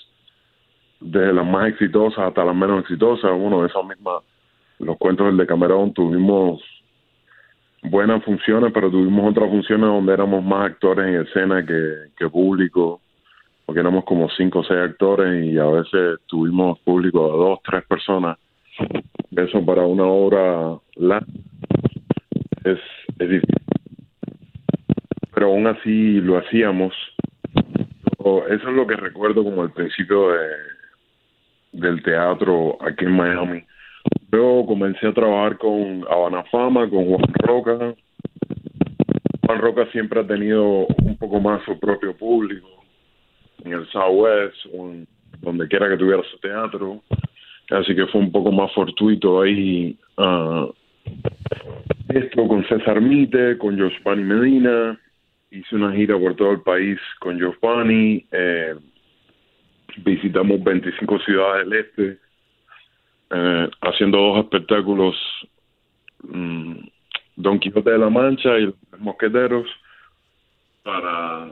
desde 1.00 1.32
las 1.32 1.46
más 1.46 1.68
exitosas 1.68 2.18
hasta 2.18 2.44
las 2.44 2.54
menos 2.54 2.80
exitosas. 2.80 3.30
Uno 3.32 3.62
de 3.62 3.68
esas 3.68 3.84
mismas, 3.84 4.24
los 4.80 4.98
cuentos 4.98 5.26
del 5.26 5.36
de 5.36 5.46
Camerón, 5.46 5.92
tuvimos 5.92 6.60
buenas 7.84 8.24
funciones, 8.24 8.72
pero 8.72 8.90
tuvimos 8.90 9.30
otras 9.30 9.50
funciones 9.50 9.86
donde 9.86 10.14
éramos 10.14 10.44
más 10.44 10.72
actores 10.72 11.06
en 11.06 11.26
escena 11.26 11.64
que, 11.64 12.28
público, 12.28 13.00
porque 13.64 13.80
éramos 13.80 14.04
como 14.04 14.28
cinco 14.30 14.60
o 14.60 14.64
seis 14.64 14.80
actores 14.80 15.44
y 15.44 15.58
a 15.58 15.66
veces 15.66 16.18
tuvimos 16.26 16.80
público 16.80 17.24
de 17.24 17.38
dos, 17.38 17.60
tres 17.62 17.84
personas. 17.84 18.36
Eso 19.36 19.64
para 19.64 19.86
una 19.86 20.04
obra 20.06 20.76
larga 20.96 21.26
es, 22.64 22.78
es 23.18 23.28
difícil. 23.28 23.71
Pero 25.42 25.54
aún 25.54 25.66
así 25.66 26.20
lo 26.20 26.38
hacíamos. 26.38 26.94
Eso 28.48 28.68
es 28.68 28.76
lo 28.76 28.86
que 28.86 28.94
recuerdo 28.94 29.42
como 29.42 29.64
el 29.64 29.72
principio 29.72 30.30
de, 30.30 30.46
del 31.72 32.00
teatro 32.04 32.78
aquí 32.80 33.06
en 33.06 33.16
Miami 33.16 33.64
Luego 34.30 34.66
comencé 34.66 35.08
a 35.08 35.12
trabajar 35.12 35.58
con 35.58 36.04
Habana 36.08 36.44
Fama, 36.44 36.88
con 36.88 37.06
Juan 37.06 37.24
Roca. 37.40 37.94
Juan 39.44 39.58
Roca 39.58 39.84
siempre 39.90 40.20
ha 40.20 40.26
tenido 40.28 40.86
un 41.02 41.16
poco 41.18 41.40
más 41.40 41.60
su 41.64 41.76
propio 41.80 42.16
público 42.16 42.68
en 43.64 43.72
el 43.72 43.84
Southwest 43.88 44.54
o 44.72 44.92
donde 45.40 45.66
quiera 45.66 45.88
que 45.88 45.96
tuviera 45.96 46.22
su 46.30 46.38
teatro. 46.38 47.02
Así 47.70 47.96
que 47.96 48.06
fue 48.06 48.20
un 48.20 48.30
poco 48.30 48.52
más 48.52 48.72
fortuito 48.74 49.40
ahí. 49.40 49.98
Uh, 50.18 50.72
esto 52.10 52.46
con 52.46 52.64
César 52.68 53.00
Mite, 53.00 53.58
con 53.58 53.76
Giovanni 53.76 54.22
Medina. 54.22 55.00
Hice 55.52 55.76
una 55.76 55.92
gira 55.92 56.18
por 56.18 56.34
todo 56.34 56.52
el 56.52 56.62
país 56.62 56.98
con 57.20 57.38
Giovanni. 57.38 58.24
Eh, 58.32 58.74
visitamos 59.98 60.64
25 60.64 61.18
ciudades 61.18 61.68
del 61.68 61.78
este 61.78 62.18
eh, 63.34 63.70
haciendo 63.82 64.16
dos 64.16 64.44
espectáculos, 64.44 65.14
mm, 66.22 66.76
Don 67.36 67.58
Quijote 67.58 67.90
de 67.90 67.98
la 67.98 68.08
Mancha 68.08 68.58
y 68.58 68.64
Los 68.64 69.00
Mosqueteros, 69.00 69.66
para, 70.84 71.46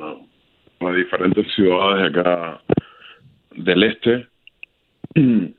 para 0.78 0.96
diferentes 0.96 1.46
ciudades 1.54 2.08
acá 2.10 2.62
del 3.54 3.82
este. 3.82 4.28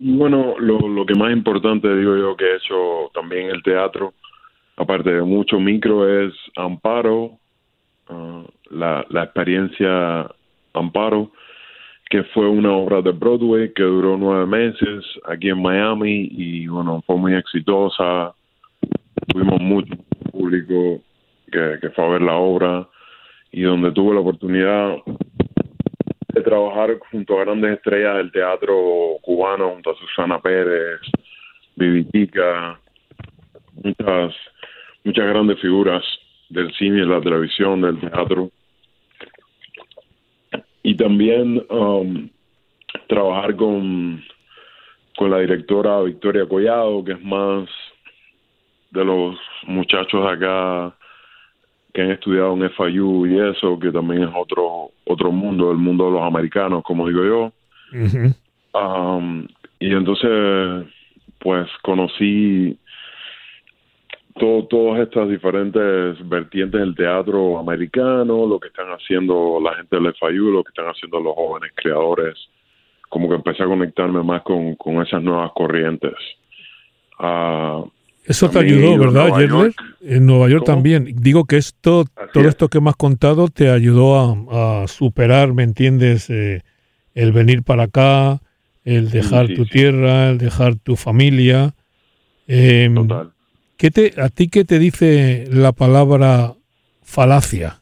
Y 0.00 0.16
bueno, 0.16 0.54
lo, 0.60 0.78
lo 0.78 1.04
que 1.04 1.16
más 1.16 1.32
importante 1.32 1.92
digo 1.96 2.16
yo 2.16 2.36
que 2.36 2.44
he 2.44 2.56
hecho 2.56 3.10
también 3.12 3.50
el 3.50 3.64
teatro, 3.64 4.14
aparte 4.88 5.12
de 5.12 5.22
mucho 5.22 5.60
micro, 5.60 6.08
es 6.08 6.32
Amparo, 6.56 7.32
ah, 8.08 8.42
la, 8.70 9.04
la 9.10 9.24
experiencia 9.24 10.26
Amparo, 10.72 11.30
que 12.08 12.22
fue 12.32 12.48
una 12.48 12.72
obra 12.72 13.02
de 13.02 13.10
Broadway 13.10 13.70
que 13.74 13.82
duró 13.82 14.16
nueve 14.16 14.46
meses 14.46 15.04
aquí 15.26 15.50
en 15.50 15.60
Miami 15.60 16.30
y 16.30 16.66
bueno, 16.68 17.02
fue 17.06 17.16
muy 17.18 17.34
exitosa. 17.34 18.32
Tuvimos 19.26 19.60
mucho 19.60 19.94
público 20.32 21.02
que, 21.52 21.76
que 21.82 21.90
fue 21.90 22.06
a 22.06 22.08
ver 22.08 22.22
la 22.22 22.36
obra 22.36 22.88
y 23.52 23.62
donde 23.62 23.92
tuve 23.92 24.14
la 24.14 24.20
oportunidad 24.20 24.96
de 26.32 26.40
trabajar 26.40 26.98
junto 27.10 27.38
a 27.38 27.44
grandes 27.44 27.76
estrellas 27.76 28.16
del 28.16 28.32
teatro 28.32 29.18
cubano, 29.20 29.68
junto 29.68 29.90
a 29.90 29.96
Susana 29.96 30.40
Pérez, 30.40 31.00
Vivitica, 31.76 32.80
muchas, 33.84 34.34
muchas 35.08 35.26
grandes 35.26 35.58
figuras 35.60 36.04
del 36.50 36.72
cine, 36.74 37.04
la 37.04 37.20
televisión, 37.20 37.80
del 37.80 37.98
teatro 37.98 38.50
y 40.82 40.94
también 40.94 41.62
um, 41.70 42.28
trabajar 43.08 43.56
con, 43.56 44.22
con 45.16 45.30
la 45.30 45.38
directora 45.38 46.00
Victoria 46.02 46.46
Collado, 46.46 47.04
que 47.04 47.12
es 47.12 47.22
más 47.22 47.68
de 48.90 49.04
los 49.04 49.36
muchachos 49.66 50.26
acá 50.26 50.94
que 51.92 52.02
han 52.02 52.10
estudiado 52.12 52.54
en 52.54 52.70
FIU 52.70 53.26
y 53.26 53.38
eso, 53.50 53.78
que 53.78 53.90
también 53.90 54.22
es 54.22 54.30
otro 54.34 54.90
otro 55.04 55.32
mundo, 55.32 55.70
el 55.70 55.78
mundo 55.78 56.06
de 56.06 56.12
los 56.12 56.22
americanos, 56.22 56.82
como 56.84 57.08
digo 57.08 57.24
yo. 57.24 57.52
Um, 58.72 59.46
y 59.80 59.92
entonces, 59.92 60.86
pues 61.38 61.68
conocí 61.82 62.78
todas 64.34 65.00
estas 65.00 65.28
diferentes 65.28 66.28
vertientes 66.28 66.80
del 66.80 66.94
teatro 66.94 67.58
americano, 67.58 68.46
lo 68.46 68.58
que 68.60 68.68
están 68.68 68.88
haciendo 68.88 69.60
la 69.60 69.74
gente 69.74 69.96
del 69.96 70.14
FIU, 70.14 70.50
lo 70.50 70.64
que 70.64 70.70
están 70.70 70.86
haciendo 70.86 71.20
los 71.20 71.34
jóvenes 71.34 71.72
creadores, 71.74 72.36
como 73.08 73.28
que 73.28 73.36
empecé 73.36 73.62
a 73.62 73.66
conectarme 73.66 74.22
más 74.22 74.42
con, 74.42 74.76
esas 75.02 75.22
nuevas 75.22 75.50
corrientes. 75.54 76.14
Uh, 77.18 77.88
Eso 78.24 78.48
te 78.50 78.60
ayudó, 78.60 78.98
¿verdad, 78.98 79.34
Jedler? 79.34 79.74
En 80.02 80.26
Nueva 80.26 80.48
York 80.48 80.64
también. 80.64 81.14
Digo 81.16 81.44
que 81.44 81.56
esto, 81.56 82.04
todo 82.32 82.48
esto 82.48 82.68
que 82.68 82.80
me 82.80 82.90
has 82.90 82.96
contado 82.96 83.48
te 83.48 83.70
ayudó 83.70 84.46
a, 84.50 84.86
superar, 84.86 85.52
¿me 85.52 85.64
entiendes? 85.64 86.30
Eh, 86.30 86.62
el 87.14 87.32
venir 87.32 87.64
para 87.64 87.84
acá, 87.84 88.40
el 88.84 89.10
dejar 89.10 89.48
tu 89.48 89.66
tierra, 89.66 90.28
el 90.28 90.38
dejar 90.38 90.76
tu 90.76 90.94
familia. 90.94 91.74
Em, 92.46 92.94
Total. 92.94 93.32
¿Qué 93.78 93.90
te, 93.90 94.20
¿A 94.20 94.28
ti 94.28 94.48
qué 94.50 94.64
te 94.64 94.78
dice 94.78 95.46
la 95.50 95.72
palabra 95.72 96.52
falacia? 97.02 97.80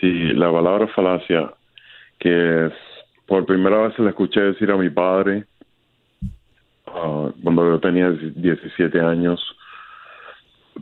Sí, 0.00 0.12
la 0.34 0.52
palabra 0.52 0.86
falacia, 0.88 1.52
que 2.18 2.70
por 3.26 3.46
primera 3.46 3.88
vez 3.88 3.98
la 3.98 4.10
escuché 4.10 4.40
decir 4.40 4.70
a 4.70 4.76
mi 4.76 4.90
padre 4.90 5.44
ah, 6.86 7.30
cuando 7.42 7.70
yo 7.70 7.80
tenía 7.80 8.10
17 8.10 9.00
años, 9.00 9.40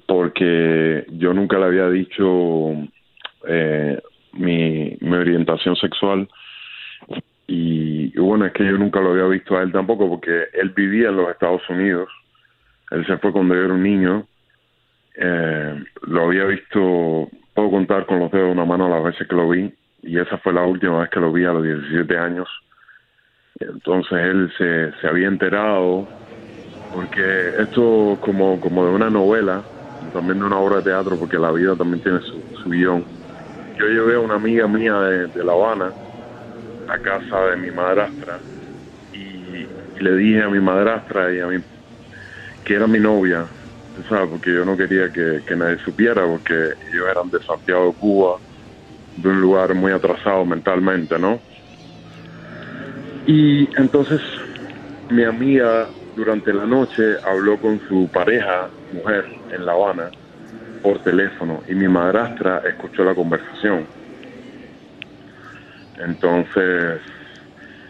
porque 0.06 1.06
yo 1.10 1.32
nunca 1.32 1.58
le 1.58 1.64
había 1.66 1.88
dicho 1.88 2.72
eh, 3.46 4.00
mi, 4.32 4.96
mi 5.00 5.16
orientación 5.16 5.76
sexual 5.76 6.28
y, 7.46 8.18
bueno, 8.18 8.46
es 8.46 8.52
que 8.52 8.64
yo 8.64 8.78
nunca 8.78 9.00
lo 9.00 9.10
había 9.10 9.26
visto 9.26 9.56
a 9.56 9.62
él 9.62 9.72
tampoco 9.72 10.08
porque 10.08 10.44
él 10.54 10.70
vivía 10.70 11.08
en 11.08 11.16
los 11.16 11.30
Estados 11.30 11.62
Unidos. 11.68 12.08
Él 12.92 13.06
se 13.06 13.18
fue 13.18 13.32
cuando 13.32 13.54
yo 13.54 13.64
era 13.64 13.74
un 13.74 13.82
niño. 13.82 14.26
Eh, 15.14 15.84
lo 16.02 16.24
había 16.24 16.44
visto, 16.44 17.28
puedo 17.54 17.70
contar 17.70 18.06
con 18.06 18.20
los 18.20 18.30
dedos 18.30 18.46
de 18.46 18.52
una 18.52 18.64
mano 18.64 18.88
las 18.88 19.04
veces 19.04 19.26
que 19.28 19.34
lo 19.34 19.48
vi 19.48 19.72
y 20.02 20.18
esa 20.18 20.38
fue 20.38 20.52
la 20.52 20.64
última 20.64 21.00
vez 21.00 21.10
que 21.10 21.20
lo 21.20 21.32
vi 21.32 21.44
a 21.44 21.52
los 21.52 21.62
17 21.62 22.18
años. 22.18 22.48
Entonces 23.60 24.18
él 24.18 24.52
se, 24.58 24.92
se 25.00 25.06
había 25.06 25.28
enterado 25.28 26.06
porque 26.92 27.54
esto 27.58 28.18
como, 28.20 28.60
como 28.60 28.84
de 28.84 28.92
una 28.92 29.08
novela, 29.08 29.62
también 30.12 30.40
de 30.40 30.44
una 30.44 30.58
obra 30.58 30.76
de 30.76 30.82
teatro, 30.82 31.18
porque 31.18 31.38
la 31.38 31.52
vida 31.52 31.74
también 31.76 32.02
tiene 32.02 32.20
su, 32.20 32.42
su 32.62 32.70
guion. 32.70 33.06
Yo 33.78 33.86
llevé 33.86 34.16
a 34.16 34.20
una 34.20 34.34
amiga 34.34 34.66
mía 34.68 34.94
de, 35.00 35.26
de 35.28 35.44
La 35.44 35.52
Habana 35.52 35.92
a 36.88 36.98
casa 36.98 37.46
de 37.46 37.56
mi 37.56 37.70
madrastra 37.70 38.38
y, 39.12 39.66
le 40.00 40.16
dije 40.16 40.42
a 40.42 40.48
mi 40.48 40.58
madrastra 40.58 41.32
y 41.32 41.40
a 41.40 41.46
mi 41.46 41.62
que 42.64 42.74
era 42.74 42.86
mi 42.86 43.00
novia, 43.00 43.48
¿sabes? 44.08 44.30
Porque 44.30 44.52
yo 44.54 44.64
no 44.64 44.76
quería 44.76 45.10
que, 45.12 45.42
nadie 45.56 45.78
supiera 45.84 46.26
porque 46.26 46.54
ellos 46.54 47.06
eran 47.10 47.30
de 47.30 47.40
Santiago 47.42 47.86
de 47.88 47.94
Cuba, 47.94 48.38
de 49.16 49.28
un 49.28 49.40
lugar 49.40 49.74
muy 49.74 49.92
atrasado 49.92 50.44
mentalmente, 50.44 51.18
¿no? 51.18 51.42
Y 53.26 53.68
entonces 53.78 54.20
mi 55.08 55.24
amiga 55.24 55.90
durante 56.14 56.52
la 56.52 56.66
noche 56.66 57.16
habló 57.24 57.58
con 57.58 57.80
su 57.88 58.10
pareja, 58.12 58.70
mujer, 58.90 59.24
en 59.50 59.64
La 59.64 59.72
Habana, 59.72 60.10
por 60.80 61.02
teléfono 61.02 61.62
y 61.68 61.74
mi 61.74 61.88
madrastra 61.88 62.62
escuchó 62.64 63.04
la 63.04 63.14
conversación 63.14 63.88
entonces, 65.96 67.00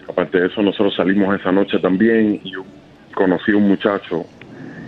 aparte 0.09 0.41
de 0.41 0.47
eso, 0.49 0.62
nosotros 0.62 0.95
salimos 0.95 1.38
esa 1.38 1.52
noche 1.52 1.79
también 1.79 2.41
y 2.43 2.52
yo 2.52 2.64
conocí 3.14 3.52
a 3.52 3.57
un 3.57 3.69
muchacho 3.69 4.26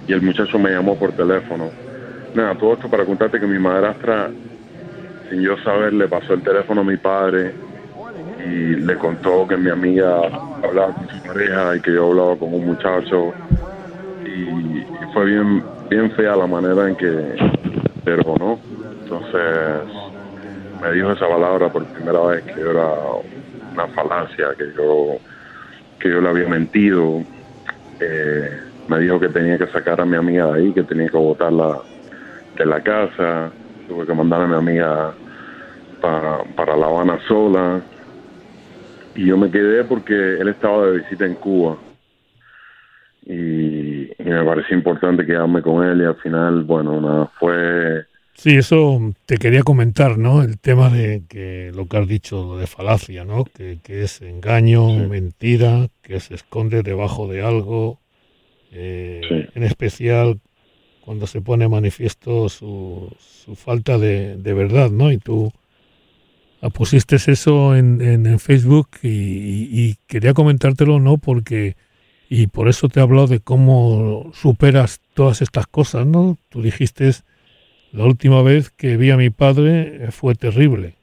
y 0.07 0.13
el 0.13 0.23
muchacho 0.23 0.59
me 0.59 0.71
llamó 0.71 0.99
por 0.99 1.13
teléfono. 1.13 1.73
Nada, 2.33 2.57
todo 2.57 2.75
esto 2.75 2.91
para 2.91 3.05
contarte 3.05 3.41
que 3.41 3.47
mi 3.47 3.59
madrastra, 3.59 4.33
sin 5.29 5.41
yo 5.41 5.57
saber, 5.59 5.93
le 5.93 6.09
pasó 6.09 6.35
el 6.35 6.43
teléfono 6.43 6.83
a 6.83 6.85
mi 6.85 6.97
padre 6.97 7.57
y 8.37 8.77
le 8.77 8.99
contó 8.99 9.47
que 9.47 9.57
mi 9.57 9.71
amiga 9.71 10.21
hablaba 10.63 10.93
con 10.93 11.09
su 11.09 11.21
pareja 11.23 11.77
y 11.77 11.81
que 11.81 11.93
yo 11.93 12.11
hablaba 12.11 12.37
con 12.37 12.53
un 12.53 12.65
muchacho 12.65 13.37
y, 14.25 14.83
fue 15.13 15.27
bien 15.27 15.65
bien 15.89 16.11
fea 16.13 16.35
la 16.35 16.47
manera 16.47 16.89
en 16.89 16.97
que 16.97 17.37
pero 18.05 18.35
no 18.39 18.61
entonces 19.03 19.87
me 20.81 20.93
dijo 20.93 21.13
esa 21.13 21.29
palabra 21.29 21.71
por 21.71 21.87
primera 21.87 22.21
vez 22.21 22.45
que 22.45 22.61
era 22.61 22.89
una 23.75 23.89
falacia, 23.89 24.55
que 24.57 24.73
yo, 24.77 25.21
que 25.99 26.11
yo 26.11 26.21
le 26.21 26.29
había 26.29 26.49
mentido. 26.49 27.25
Eh, 27.99 28.51
me 28.89 28.99
dijo 28.99 29.19
que 29.21 29.29
tenía 29.29 29.59
que 29.59 29.67
sacar 29.69 30.01
a 30.01 30.05
mi 30.05 30.17
amiga 30.17 30.47
de 30.47 30.59
ahí, 30.59 30.73
que 30.73 30.83
tenía 30.83 31.09
que 31.09 31.17
botarla 31.17 31.81
de 32.57 32.67
la 32.67 32.83
casa. 32.83 33.51
Tuve 33.89 34.07
que 34.07 34.15
mandar 34.15 34.43
a 34.43 34.47
mi 34.47 34.55
amiga 34.55 35.15
para, 36.01 36.45
para 36.57 36.77
La 36.77 36.87
Habana 36.87 37.19
sola. 37.27 37.81
Y 39.15 39.27
yo 39.27 39.37
me 39.37 39.51
quedé 39.51 39.85
porque 39.85 40.15
él 40.15 40.49
estaba 40.49 40.87
de 40.87 40.99
visita 40.99 41.25
en 41.27 41.35
Cuba. 41.35 41.77
Y, 43.27 44.11
y 44.11 44.25
me 44.25 44.45
pareció 44.45 44.77
importante 44.77 45.25
quedarme 45.25 45.63
con 45.63 45.83
él 45.85 46.03
y 46.03 46.05
al 46.05 46.17
final, 46.17 46.65
bueno, 46.65 47.01
nada, 47.01 47.31
fue 47.39 48.05
Sí, 48.35 48.57
eso 48.57 49.01
te 49.27 49.39
quería 49.39 49.63
comentar, 49.63 50.19
¿no? 50.19 50.43
El 50.43 50.59
tema 50.59 50.91
de 50.91 51.23
que 51.29 51.71
lo 51.73 51.87
que 51.87 51.97
has 51.97 52.09
dicho 52.09 52.57
de 52.59 52.67
falacia, 52.67 53.25
¿no? 53.25 53.45
Que, 53.45 53.81
es 53.87 54.21
engaño, 54.23 54.89
mentira, 55.09 55.87
que 56.03 56.19
se 56.21 56.35
esconde 56.35 56.83
debajo 56.83 57.29
de 57.29 57.43
algo, 57.43 58.01
eh, 58.75 59.49
en 59.55 59.63
especial 59.63 60.41
cuando 61.01 61.27
se 61.27 61.41
pone 61.41 61.69
manifiesto 61.69 62.49
su, 62.49 63.15
su 63.19 63.55
falta 63.55 63.99
de, 63.99 64.37
verdad, 64.37 64.91
¿no? 64.91 65.13
Y 65.13 65.19
tú 65.19 65.53
pusiste 66.73 67.17
eso 67.17 67.77
en, 67.77 68.01
en, 68.01 68.39
Facebook 68.39 68.89
y, 69.03 69.09
y, 69.09 69.97
quería 70.07 70.33
comentártelo, 70.33 70.99
¿no? 70.99 71.19
Porque, 71.19 71.77
y 72.29 72.47
por 72.47 72.69
eso 72.69 72.89
te 72.89 73.01
he 73.01 73.03
hablado 73.03 73.27
de 73.27 73.41
cómo 73.41 74.31
superas 74.33 75.01
todas 75.13 75.43
estas 75.43 75.67
cosas, 75.67 76.07
¿no? 76.07 76.39
Tú 76.49 76.63
dijiste 76.63 77.11
la 77.95 78.07
última 78.07 78.43
vez 78.43 78.71
que 78.71 78.97
vi 78.97 79.13
a 79.13 79.17
mi 79.17 79.31
padre 79.31 80.11
fue 80.11 80.35
terrible. 80.35 80.97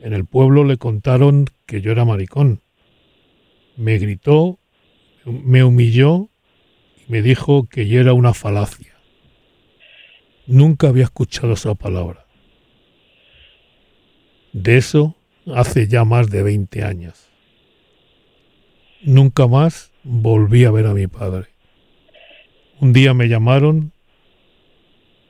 En 0.00 0.14
el 0.14 0.24
pueblo 0.24 0.64
le 0.64 0.78
contaron 0.78 1.44
que 1.66 1.82
yo 1.82 1.92
era 1.92 2.06
maricón. 2.06 2.62
Me 3.76 3.98
gritó, 3.98 4.58
me 5.26 5.62
humilló 5.62 6.30
me 7.08 7.22
dijo 7.22 7.68
que 7.68 7.88
yo 7.88 8.00
era 8.00 8.12
una 8.12 8.34
falacia. 8.34 8.94
Nunca 10.46 10.88
había 10.88 11.04
escuchado 11.04 11.52
esa 11.52 11.74
palabra. 11.74 12.26
De 14.52 14.76
eso 14.76 15.16
hace 15.46 15.88
ya 15.88 16.04
más 16.04 16.30
de 16.30 16.42
20 16.42 16.84
años. 16.84 17.28
Nunca 19.02 19.46
más 19.46 19.92
volví 20.04 20.64
a 20.64 20.70
ver 20.70 20.86
a 20.86 20.94
mi 20.94 21.06
padre. 21.06 21.48
Un 22.80 22.92
día 22.92 23.14
me 23.14 23.28
llamaron 23.28 23.92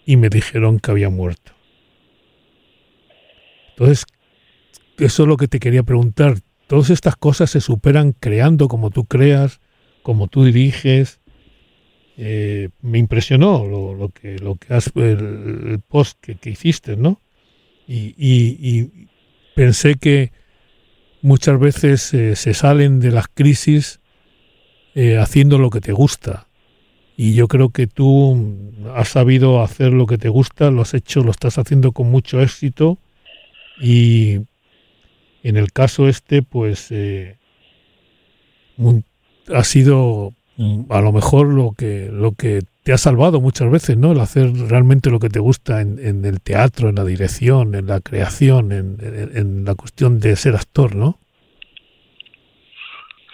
y 0.05 0.17
me 0.17 0.29
dijeron 0.29 0.79
que 0.79 0.91
había 0.91 1.11
muerto. 1.11 1.53
Entonces, 3.71 4.05
eso 4.99 5.23
es 5.23 5.29
lo 5.29 5.37
que 5.37 5.49
te 5.49 5.61
quería 5.61 5.83
preguntar. 5.83 6.39
Todas 6.67 6.91
estas 6.91 7.17
cosas 7.17 7.51
se 7.51 7.61
superan 7.61 8.13
creando 8.13 8.69
como 8.69 8.91
tú 8.91 9.05
creas, 9.05 9.61
como 10.03 10.29
tú 10.29 10.45
diriges. 10.45 11.21
Eh, 12.18 12.68
me 12.83 12.98
impresionó 12.98 13.66
lo, 13.66 14.11
que 14.11 14.38
lo 14.38 14.57
que 14.57 14.75
has 14.75 14.92
el, 14.96 15.81
post 15.88 16.18
que, 16.20 16.51
hiciste, 16.51 16.96
¿no? 16.96 17.20
Y, 17.88 18.90
pensé 19.55 19.96
que 19.96 20.33
muchas 21.20 21.59
veces 21.59 22.12
eh, 22.14 22.37
se 22.37 22.55
salen 22.55 23.01
de 23.01 23.11
las 23.11 23.29
crisis 23.29 24.01
eh, 24.94 25.18
haciendo 25.18 25.59
lo 25.59 25.68
que 25.68 25.81
te 25.81 25.92
gusta 25.92 26.48
y 27.16 27.35
yo 27.35 27.48
creo 27.48 27.68
que 27.68 27.87
tú 27.87 28.72
has 28.94 29.09
sabido 29.09 29.62
hacer 29.62 29.92
lo 29.92 30.07
que 30.07 30.16
te 30.16 30.31
gusta, 30.31 30.70
lo 30.70 30.83
has 30.83 30.94
hecho, 30.94 31.22
lo 31.22 31.31
estás 31.31 31.59
haciendo 31.59 31.92
con 31.92 32.11
mucho 32.11 32.40
éxito 32.40 32.98
y 33.79 34.40
en 35.42 35.57
el 35.57 35.70
caso 35.72 36.09
este 36.09 36.42
pues 36.42 36.90
ha 39.55 39.64
sido 39.64 40.35
a 40.91 41.01
lo 41.01 41.12
mejor 41.12 41.53
lo 41.53 41.73
que 41.77 42.09
lo 42.12 42.33
que 42.33 42.61
te 42.85 42.93
ha 42.93 42.99
salvado 42.99 43.41
muchas 43.41 43.71
veces, 43.71 43.97
¿no? 43.97 44.12
El 44.12 44.21
hacer 44.21 44.51
realmente 44.69 45.11
lo 45.11 45.19
que 45.19 45.29
te 45.29 45.38
gusta 45.38 45.81
en, 45.81 46.25
el 46.25 46.41
teatro, 46.41 46.88
en 46.88 46.97
la 46.97 47.05
dirección, 47.05 47.75
en 47.75 47.87
la 47.87 48.01
creación, 48.01 48.73
en, 48.73 49.65
la 49.65 49.75
cuestión 49.75 50.19
de 50.19 50.35
ser 50.37 50.57
actor, 50.57 50.97
¿no? 50.97 51.19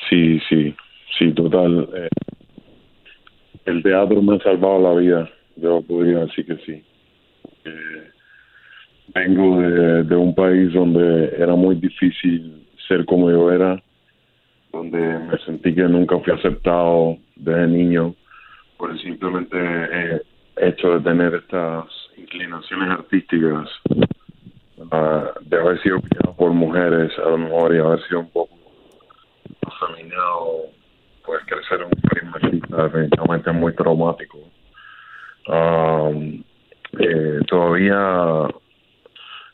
Sí, 0.09 0.39
sí, 0.49 0.75
sí, 1.19 1.33
total. 1.33 1.89
Eh, 1.95 2.09
el 3.65 3.83
teatro 3.83 4.23
me 4.23 4.37
ha 4.37 4.39
salvado 4.41 4.81
la 4.81 5.01
vida, 5.01 5.31
yo 5.57 5.83
podría 5.83 6.21
decir 6.21 6.47
que 6.47 6.57
sí. 6.65 6.83
vengo 9.15 9.61
de, 9.61 10.17
un 10.17 10.35
país 10.35 10.73
donde 10.73 11.35
era 11.39 11.55
muy 11.57 11.77
difícil 11.77 12.67
ser 12.87 13.05
como 13.07 13.31
yo 13.31 13.51
era, 13.51 13.83
donde 14.73 14.99
me 14.99 15.39
sentí 15.39 15.75
que 15.75 15.83
nunca 15.83 16.19
fui 16.19 16.33
aceptado 16.33 17.17
desde 17.37 17.67
niño 17.67 18.15
por 18.77 18.99
simplemente 19.01 19.57
eh, 19.59 20.23
hecho 20.57 20.99
de 20.99 21.01
tener 21.01 21.35
estas 21.35 21.87
inclinaciones 22.17 22.91
artísticas, 22.91 23.69
de 25.43 25.57
haber 25.57 25.83
sido 25.83 26.01
criado 26.01 26.37
por 26.37 26.53
mujeres 26.53 27.13
a 27.19 27.31
lo 27.31 27.39
mejor 27.39 27.75
y 27.75 27.79
haber 27.79 28.01
sido 28.07 28.21
un 28.21 28.31
poco 28.31 28.55
afeminado 29.67 30.79
puedes 31.29 31.45
crecer 31.45 31.81
en 31.81 31.87
un 31.87 32.31
país 32.41 32.63
definitivamente 32.69 33.53
muy 33.53 33.75
traumático. 33.75 34.39
Um, 35.47 36.43
eh, 36.99 37.41
todavía 37.47 38.49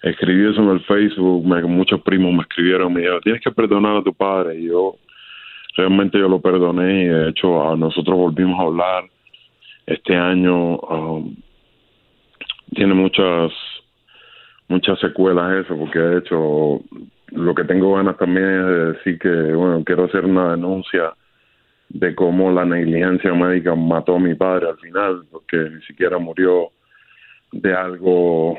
escribí 0.02 0.50
eso 0.50 0.62
en 0.62 0.70
el 0.70 0.80
Facebook, 0.84 1.44
muchos 1.68 2.00
primos 2.02 2.32
me 2.32 2.42
escribieron, 2.42 2.92
me 2.92 3.00
dijeron, 3.00 3.20
tienes 3.22 3.42
que 3.42 3.50
perdonar 3.50 3.96
a 3.96 4.02
tu 4.02 4.14
padre. 4.14 4.56
Y 4.56 4.68
yo, 4.68 4.96
realmente 5.76 6.18
yo 6.18 6.28
lo 6.28 6.40
perdoné 6.40 7.04
y 7.04 7.06
de 7.06 7.28
hecho 7.30 7.76
nosotros 7.76 8.16
volvimos 8.16 8.58
a 8.58 8.64
hablar 8.64 9.04
este 9.86 10.16
año. 10.16 10.76
Um, 10.76 11.36
tiene 12.74 12.94
muchas 12.94 13.52
muchas 14.68 14.98
secuelas 14.98 15.64
eso, 15.64 15.76
porque 15.76 15.98
de 15.98 16.18
hecho 16.18 16.80
lo 17.32 17.54
que 17.54 17.64
tengo 17.64 17.94
ganas 17.94 18.16
también 18.16 18.46
es 18.46 18.66
de 18.66 18.92
decir 18.92 19.18
que, 19.18 19.52
bueno, 19.52 19.82
quiero 19.84 20.04
hacer 20.04 20.24
una 20.24 20.52
denuncia 20.52 21.12
de 21.88 22.14
cómo 22.14 22.50
la 22.50 22.64
negligencia 22.64 23.32
médica 23.34 23.74
mató 23.74 24.16
a 24.16 24.20
mi 24.20 24.34
padre 24.34 24.68
al 24.68 24.78
final, 24.78 25.24
porque 25.30 25.56
ni 25.56 25.82
siquiera 25.82 26.18
murió 26.18 26.70
de 27.52 27.74
algo 27.74 28.56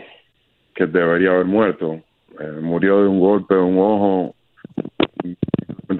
que 0.73 0.85
debería 0.85 1.31
haber 1.31 1.45
muerto. 1.45 2.01
Eh, 2.39 2.59
murió 2.61 3.01
de 3.01 3.07
un 3.07 3.19
golpe 3.19 3.55
de 3.55 3.61
un 3.61 3.77
ojo, 3.77 4.34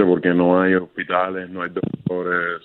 porque 0.03 0.33
no 0.33 0.61
hay 0.61 0.73
hospitales, 0.73 1.49
no 1.49 1.61
hay 1.61 1.69
doctores. 1.69 2.61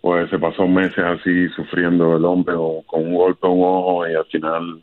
Pues 0.00 0.30
se 0.30 0.38
pasó 0.38 0.66
meses 0.66 1.04
así 1.04 1.48
sufriendo 1.50 2.16
el 2.16 2.24
hombre 2.24 2.54
con 2.86 3.06
un 3.06 3.14
golpe 3.14 3.46
de 3.46 3.52
un 3.52 3.62
ojo 3.62 4.08
y 4.08 4.14
al 4.14 4.24
final 4.26 4.82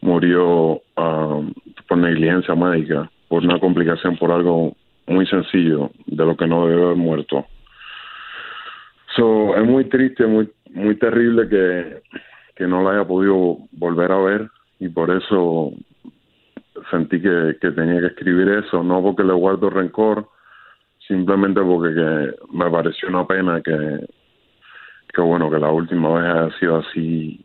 murió 0.00 0.80
um, 0.96 1.52
por 1.88 1.98
negligencia 1.98 2.54
médica, 2.54 3.10
por 3.28 3.42
una 3.42 3.58
complicación, 3.58 4.16
por 4.16 4.30
algo 4.30 4.76
muy 5.08 5.26
sencillo, 5.26 5.90
de 6.06 6.24
lo 6.24 6.36
que 6.36 6.46
no 6.46 6.66
debe 6.66 6.84
haber 6.84 6.96
muerto. 6.96 7.44
So, 9.16 9.56
es 9.56 9.64
muy 9.64 9.84
triste, 9.86 10.26
muy 10.26 10.48
muy 10.76 10.96
terrible 10.96 11.48
que, 11.48 12.02
que 12.54 12.66
no 12.66 12.82
la 12.82 12.92
haya 12.92 13.08
podido 13.08 13.58
volver 13.72 14.12
a 14.12 14.18
ver 14.18 14.50
y 14.78 14.88
por 14.88 15.10
eso 15.10 15.72
sentí 16.90 17.20
que, 17.20 17.56
que 17.60 17.70
tenía 17.70 18.00
que 18.00 18.08
escribir 18.08 18.48
eso, 18.48 18.82
no 18.82 19.02
porque 19.02 19.24
le 19.24 19.32
guardo 19.32 19.70
rencor, 19.70 20.28
simplemente 21.06 21.60
porque 21.60 22.34
me 22.52 22.70
pareció 22.70 23.08
una 23.08 23.26
pena 23.26 23.60
que, 23.60 24.06
que 25.12 25.20
bueno, 25.20 25.50
que 25.50 25.58
la 25.58 25.70
última 25.70 26.08
vez 26.14 26.24
haya 26.24 26.58
sido 26.58 26.76
así 26.78 27.44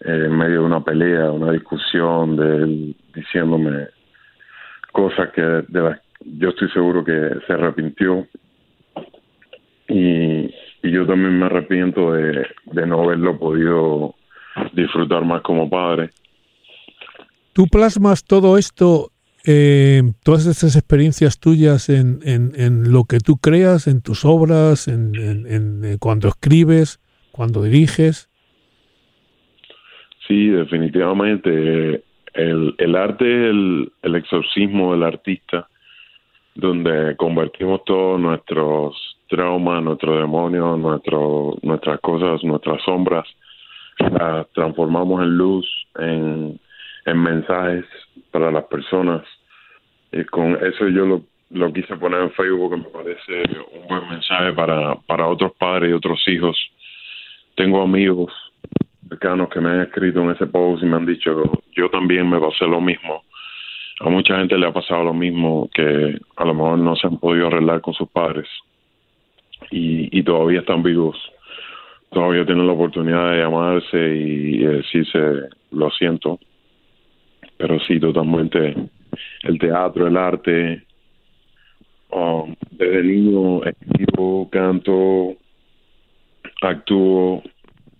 eh, 0.00 0.24
en 0.26 0.36
medio 0.36 0.60
de 0.60 0.66
una 0.66 0.84
pelea, 0.84 1.30
una 1.30 1.52
discusión, 1.52 2.36
de 2.36 2.56
él 2.56 2.96
diciéndome 3.14 3.88
cosas 4.92 5.30
que 5.30 5.42
de 5.42 5.80
las 5.80 6.00
yo 6.24 6.50
estoy 6.50 6.70
seguro 6.70 7.04
que 7.04 7.36
se 7.46 7.52
arrepintió 7.52 8.26
y, 9.88 10.50
y 10.82 10.90
yo 10.90 11.06
también 11.06 11.38
me 11.38 11.46
arrepiento 11.46 12.12
de, 12.12 12.46
de 12.64 12.86
no 12.86 13.02
haberlo 13.02 13.38
podido 13.38 14.14
disfrutar 14.72 15.24
más 15.24 15.42
como 15.42 15.68
padre. 15.68 16.10
Tú 17.52 17.66
plasmas 17.66 18.24
todo 18.24 18.56
esto, 18.58 19.10
eh, 19.46 20.02
todas 20.22 20.46
estas 20.46 20.74
experiencias 20.76 21.38
tuyas 21.38 21.88
en, 21.88 22.20
en, 22.24 22.52
en, 22.56 22.92
lo 22.92 23.04
que 23.04 23.18
tú 23.18 23.36
creas, 23.36 23.86
en 23.86 24.00
tus 24.00 24.24
obras, 24.24 24.88
en, 24.88 25.14
en, 25.14 25.84
eh, 25.84 25.96
cuando 26.00 26.28
escribes, 26.28 27.00
cuando 27.32 27.62
diriges. 27.62 28.30
Sí, 30.26 30.48
definitivamente. 30.48 32.02
El, 32.32 32.74
el 32.78 32.96
arte 32.96 33.24
el, 33.24 33.92
el 34.02 34.14
exorcismo 34.16 34.92
del 34.92 35.04
artista, 35.04 35.68
donde 36.54 37.14
convertimos 37.16 37.84
todos 37.84 38.18
nuestros 38.18 38.96
traumas, 39.28 39.82
nuestros 39.82 40.20
demonios, 40.20 40.78
nuestro, 40.78 41.56
nuestras 41.62 42.00
cosas, 42.00 42.42
nuestras 42.44 42.82
sombras, 42.82 43.26
las 43.98 44.48
transformamos 44.52 45.22
en 45.22 45.36
luz, 45.36 45.66
en, 45.98 46.58
en 47.06 47.22
mensajes 47.22 47.84
para 48.30 48.50
las 48.50 48.64
personas. 48.64 49.22
Y 50.12 50.24
con 50.24 50.54
eso 50.64 50.88
yo 50.88 51.06
lo, 51.06 51.22
lo 51.50 51.72
quise 51.72 51.96
poner 51.96 52.20
en 52.22 52.30
Facebook, 52.32 52.70
que 52.70 52.76
me 52.76 52.90
parece 52.90 53.62
un 53.72 53.88
buen 53.88 54.08
mensaje 54.08 54.52
para, 54.52 54.94
para 55.06 55.26
otros 55.26 55.52
padres 55.58 55.90
y 55.90 55.92
otros 55.92 56.22
hijos. 56.28 56.56
Tengo 57.56 57.82
amigos 57.82 58.32
cercanos 59.08 59.48
que 59.50 59.60
me 59.60 59.70
han 59.70 59.80
escrito 59.82 60.20
en 60.22 60.30
ese 60.30 60.46
post 60.46 60.82
y 60.82 60.86
me 60.86 60.96
han 60.96 61.06
dicho 61.06 61.42
yo 61.76 61.90
también 61.90 62.28
me 62.28 62.40
pasé 62.40 62.66
lo 62.66 62.80
mismo. 62.80 63.22
A 64.00 64.08
mucha 64.08 64.36
gente 64.38 64.58
le 64.58 64.66
ha 64.66 64.72
pasado 64.72 65.04
lo 65.04 65.14
mismo, 65.14 65.68
que 65.72 66.18
a 66.36 66.44
lo 66.44 66.54
mejor 66.54 66.78
no 66.78 66.96
se 66.96 67.06
han 67.06 67.18
podido 67.18 67.46
arreglar 67.46 67.80
con 67.80 67.94
sus 67.94 68.08
padres 68.08 68.48
y, 69.70 70.18
y 70.18 70.22
todavía 70.22 70.60
están 70.60 70.82
vivos. 70.82 71.16
Todavía 72.10 72.44
tienen 72.44 72.66
la 72.66 72.72
oportunidad 72.72 73.30
de 73.30 73.42
llamarse 73.42 74.16
y 74.16 74.58
decirse, 74.58 75.18
lo 75.70 75.90
siento, 75.90 76.38
pero 77.56 77.78
sí, 77.80 78.00
totalmente 78.00 78.74
el 79.42 79.58
teatro, 79.58 80.06
el 80.06 80.16
arte. 80.16 80.82
Um, 82.10 82.54
desde 82.70 83.02
niño 83.02 83.64
escribo, 83.64 84.48
canto, 84.50 85.36
actúo. 86.62 87.42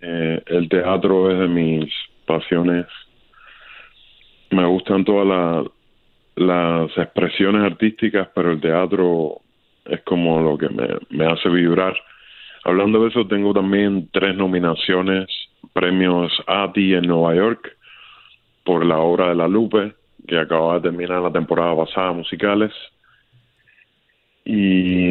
Eh, 0.01 0.43
el 0.47 0.69
teatro 0.69 1.31
es 1.31 1.38
de 1.38 1.49
mis 1.49 1.93
pasiones. 2.27 2.87
Me 4.51 4.67
gustan 4.67 5.05
todas 5.05 5.67
las 6.37 6.97
expresiones 6.97 7.62
artísticas, 7.62 8.29
pero 8.35 8.53
el 8.53 8.61
teatro 8.61 9.40
es 9.85 10.01
como 10.03 10.40
lo 10.40 10.57
que 10.57 10.69
me, 10.69 10.88
me 11.11 11.27
hace 11.27 11.49
vibrar. 11.49 11.95
Hablando 12.64 13.03
de 13.03 13.09
eso, 13.09 13.27
tengo 13.27 13.53
también 13.53 14.09
tres 14.12 14.35
nominaciones, 14.37 15.27
premios 15.73 16.33
ATI 16.47 16.95
en 16.95 17.07
Nueva 17.07 17.35
York, 17.35 17.77
por 18.64 18.85
la 18.85 18.98
obra 18.98 19.29
de 19.29 19.35
La 19.35 19.46
Lupe, 19.48 19.94
que 20.27 20.38
acaba 20.38 20.74
de 20.74 20.81
terminar 20.83 21.20
la 21.20 21.33
temporada 21.33 21.77
pasada, 21.77 22.12
musicales. 22.12 22.72
Y, 24.44 25.11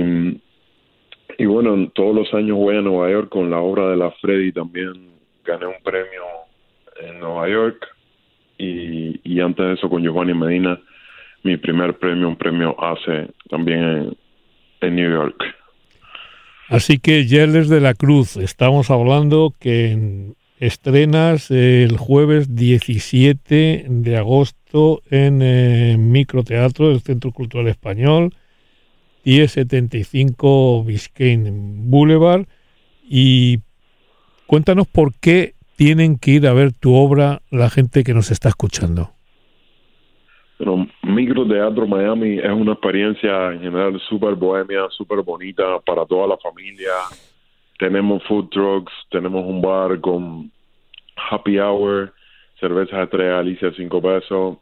y 1.37 1.45
bueno, 1.45 1.89
todos 1.93 2.15
los 2.15 2.33
años 2.33 2.57
voy 2.57 2.77
a 2.77 2.81
Nueva 2.81 3.11
York 3.11 3.29
con 3.29 3.49
la 3.49 3.59
obra 3.59 3.89
de 3.89 3.97
la 3.97 4.11
Freddy, 4.11 4.51
también 4.51 5.11
gané 5.45 5.67
un 5.67 5.81
premio 5.83 6.23
en 7.01 7.19
Nueva 7.19 7.47
York. 7.47 7.87
Y, 8.57 9.19
y 9.23 9.39
antes 9.39 9.65
de 9.65 9.73
eso 9.73 9.89
con 9.89 10.03
Giovanni 10.03 10.33
Medina, 10.33 10.79
mi 11.43 11.57
primer 11.57 11.97
premio, 11.97 12.27
un 12.27 12.35
premio 12.35 12.75
ACE 12.81 13.29
también 13.49 13.83
en, 13.83 14.17
en 14.81 14.95
New 14.95 15.11
York. 15.11 15.43
Así 16.69 16.97
que 16.97 17.25
Yeles 17.25 17.69
de 17.69 17.81
la 17.81 17.93
Cruz, 17.93 18.37
estamos 18.37 18.89
hablando 18.89 19.53
que 19.59 19.91
en 19.91 20.35
estrenas 20.59 21.51
el 21.51 21.97
jueves 21.97 22.55
17 22.55 23.85
de 23.87 24.17
agosto 24.17 25.01
en 25.09 25.41
eh, 25.41 25.95
Microteatro 25.97 26.89
del 26.89 27.01
Centro 27.01 27.31
Cultural 27.31 27.67
Español, 27.67 28.33
1075 29.25 30.83
Biscayne 30.83 31.51
Boulevard. 31.53 32.45
Y 33.03 33.59
cuéntanos 34.47 34.87
por 34.87 35.13
qué 35.19 35.53
tienen 35.75 36.17
que 36.17 36.31
ir 36.31 36.47
a 36.47 36.53
ver 36.53 36.73
tu 36.73 36.95
obra 36.95 37.41
la 37.49 37.69
gente 37.69 38.03
que 38.03 38.13
nos 38.13 38.31
está 38.31 38.49
escuchando. 38.49 39.11
Bueno, 40.59 40.87
Microteatro 41.01 41.87
Miami 41.87 42.37
es 42.37 42.51
una 42.51 42.73
experiencia 42.73 43.51
en 43.51 43.61
general 43.61 43.99
súper 44.07 44.35
bohemia, 44.35 44.87
súper 44.91 45.21
bonita 45.21 45.79
para 45.85 46.05
toda 46.05 46.27
la 46.27 46.37
familia 46.37 46.91
tenemos 47.79 48.23
food 48.23 48.49
trucks, 48.49 48.93
tenemos 49.09 49.45
un 49.45 49.61
bar 49.61 49.99
con 49.99 50.51
happy 51.15 51.59
hour, 51.59 52.13
cervezas 52.59 52.99
de 52.99 53.07
tres 53.07 53.33
Alicia 53.33 53.71
cinco 53.75 54.01
pesos. 54.01 54.57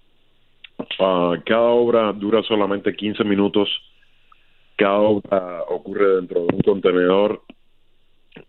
Uh, 1.00 1.38
cada 1.46 1.62
obra 1.62 2.12
dura 2.14 2.42
solamente 2.44 2.96
15 2.96 3.24
minutos. 3.24 3.70
Cada 4.76 4.98
obra 4.98 5.64
ocurre 5.70 6.16
dentro 6.16 6.42
de 6.42 6.56
un 6.56 6.62
contenedor 6.62 7.42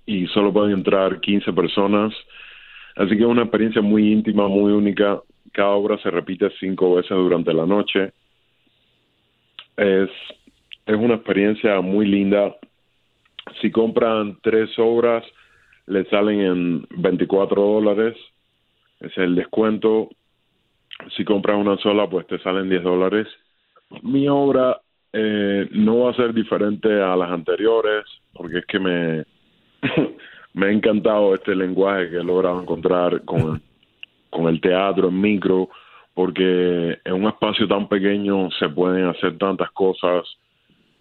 y 0.07 0.27
solo 0.29 0.53
pueden 0.53 0.72
entrar 0.72 1.20
15 1.20 1.53
personas. 1.53 2.14
Así 2.96 3.16
que 3.16 3.22
es 3.22 3.29
una 3.29 3.42
experiencia 3.42 3.83
muy 3.83 4.12
íntima, 4.12 4.48
muy 4.48 4.72
única. 4.72 5.20
Cada 5.53 5.70
obra 5.70 5.98
se 5.98 6.11
repite 6.11 6.51
cinco 6.59 6.94
veces 6.94 7.11
durante 7.11 7.53
la 7.53 7.66
noche. 7.66 8.12
Es, 9.77 10.11
es 10.87 10.96
una 10.96 11.14
experiencia 11.14 11.81
muy 11.81 12.07
linda. 12.07 12.55
Si 13.62 13.70
compran 13.70 14.38
tres 14.42 14.77
obras, 14.77 15.25
le 15.87 16.05
salen 16.07 16.40
en 16.40 16.87
24 16.96 17.62
dólares, 17.62 18.16
es 18.98 19.16
el 19.16 19.37
descuento. 19.37 20.11
Si 21.16 21.25
compras 21.25 21.57
una 21.57 21.77
sola, 21.79 22.11
pues 22.11 22.27
te 22.27 22.40
salen 22.40 22.68
10 22.68 22.83
dólares. 22.83 23.29
Mi 24.03 24.29
obra 24.29 24.81
eh, 25.12 25.68
no 25.70 26.01
va 26.01 26.11
a 26.11 26.14
ser 26.14 26.35
diferente 26.35 26.88
a 27.01 27.14
las 27.14 27.31
anteriores, 27.31 28.05
porque 28.33 28.59
es 28.59 28.66
que 28.66 28.81
me, 28.81 29.25
me 30.55 30.66
ha 30.66 30.70
encantado 30.72 31.33
este 31.37 31.55
lenguaje 31.55 32.11
que 32.11 32.16
he 32.16 32.25
logrado 32.25 32.61
encontrar 32.61 33.25
con, 33.25 33.62
con 34.29 34.48
el 34.48 34.61
teatro 34.61 35.09
en 35.09 35.20
micro, 35.20 35.68
porque 36.14 36.98
en 37.05 37.12
un 37.12 37.29
espacio 37.29 37.68
tan 37.68 37.88
pequeño 37.88 38.51
se 38.59 38.68
pueden 38.68 39.07
hacer 39.07 39.38
tantas 39.38 39.70
cosas 39.70 40.27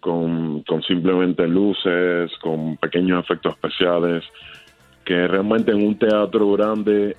con, 0.02 0.62
con 0.64 0.82
simplemente 0.82 1.46
luces, 1.46 2.30
con 2.42 2.76
pequeños 2.76 3.24
efectos 3.24 3.54
especiales 3.54 4.24
que 5.04 5.26
realmente 5.28 5.70
en 5.70 5.86
un 5.86 5.98
teatro 5.98 6.50
grande 6.52 7.16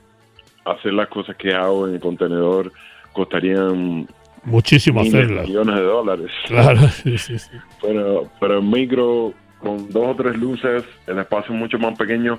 hacer 0.66 0.94
las 0.94 1.08
cosas 1.08 1.36
que 1.38 1.54
hago 1.54 1.88
en 1.88 1.96
el 1.96 2.00
contenedor 2.02 2.72
costarían 3.14 4.06
muchísimo 4.44 5.02
hacerlas. 5.02 5.48
Millones 5.48 5.76
de 5.76 5.84
dólares. 5.84 6.32
Claro, 6.48 6.80
sí, 7.04 7.18
sí, 7.18 7.40
sí. 7.40 7.58
Pero, 7.82 8.30
pero 8.40 8.58
el 8.60 8.64
micro, 8.64 9.34
con 9.60 9.90
dos 9.90 10.08
o 10.08 10.16
tres 10.16 10.38
luces, 10.38 10.84
el 11.08 11.20
espacio 11.20 11.54
mucho 11.54 11.80
más 11.80 11.98
pequeño, 11.98 12.38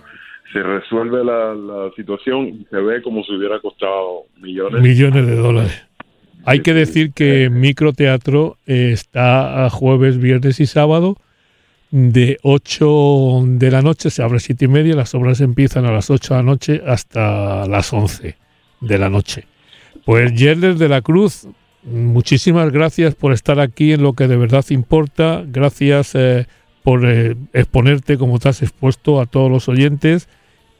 se 0.52 0.62
resuelve 0.62 1.24
la, 1.24 1.54
la 1.54 1.90
situación 1.96 2.48
y 2.48 2.66
se 2.70 2.76
ve 2.76 3.02
como 3.02 3.24
si 3.24 3.32
hubiera 3.32 3.58
costado 3.60 4.24
millones. 4.40 4.82
Millones 4.82 5.26
de 5.26 5.36
dólares. 5.36 5.86
Hay 6.46 6.60
que 6.60 6.74
decir 6.74 7.12
que 7.12 7.48
Microteatro 7.50 8.58
está 8.66 9.64
a 9.64 9.70
jueves, 9.70 10.18
viernes 10.18 10.60
y 10.60 10.66
sábado 10.66 11.16
de 11.90 12.38
8 12.42 13.44
de 13.46 13.70
la 13.70 13.80
noche, 13.80 14.10
se 14.10 14.22
abre 14.22 14.38
a 14.38 14.40
7 14.40 14.64
y 14.64 14.68
media, 14.68 14.96
las 14.96 15.14
obras 15.14 15.40
empiezan 15.40 15.86
a 15.86 15.92
las 15.92 16.10
8 16.10 16.34
de 16.34 16.38
la 16.38 16.42
noche 16.42 16.82
hasta 16.86 17.66
las 17.66 17.92
11 17.92 18.36
de 18.80 18.98
la 18.98 19.08
noche. 19.08 19.46
Pues 20.04 20.34
Yerles 20.34 20.78
de 20.78 20.88
la 20.88 21.02
Cruz, 21.02 21.46
muchísimas 21.84 22.72
gracias 22.72 23.14
por 23.14 23.32
estar 23.32 23.60
aquí 23.60 23.92
en 23.92 24.02
lo 24.02 24.14
que 24.14 24.26
de 24.26 24.36
verdad 24.36 24.64
importa, 24.70 25.44
gracias 25.46 26.14
eh, 26.14 26.46
por 26.82 27.06
eh, 27.06 27.36
exponerte 27.52 28.18
como 28.18 28.38
te 28.38 28.48
has 28.48 28.60
expuesto 28.60 29.20
a 29.20 29.26
todos 29.26 29.50
los 29.50 29.68
oyentes 29.68 30.28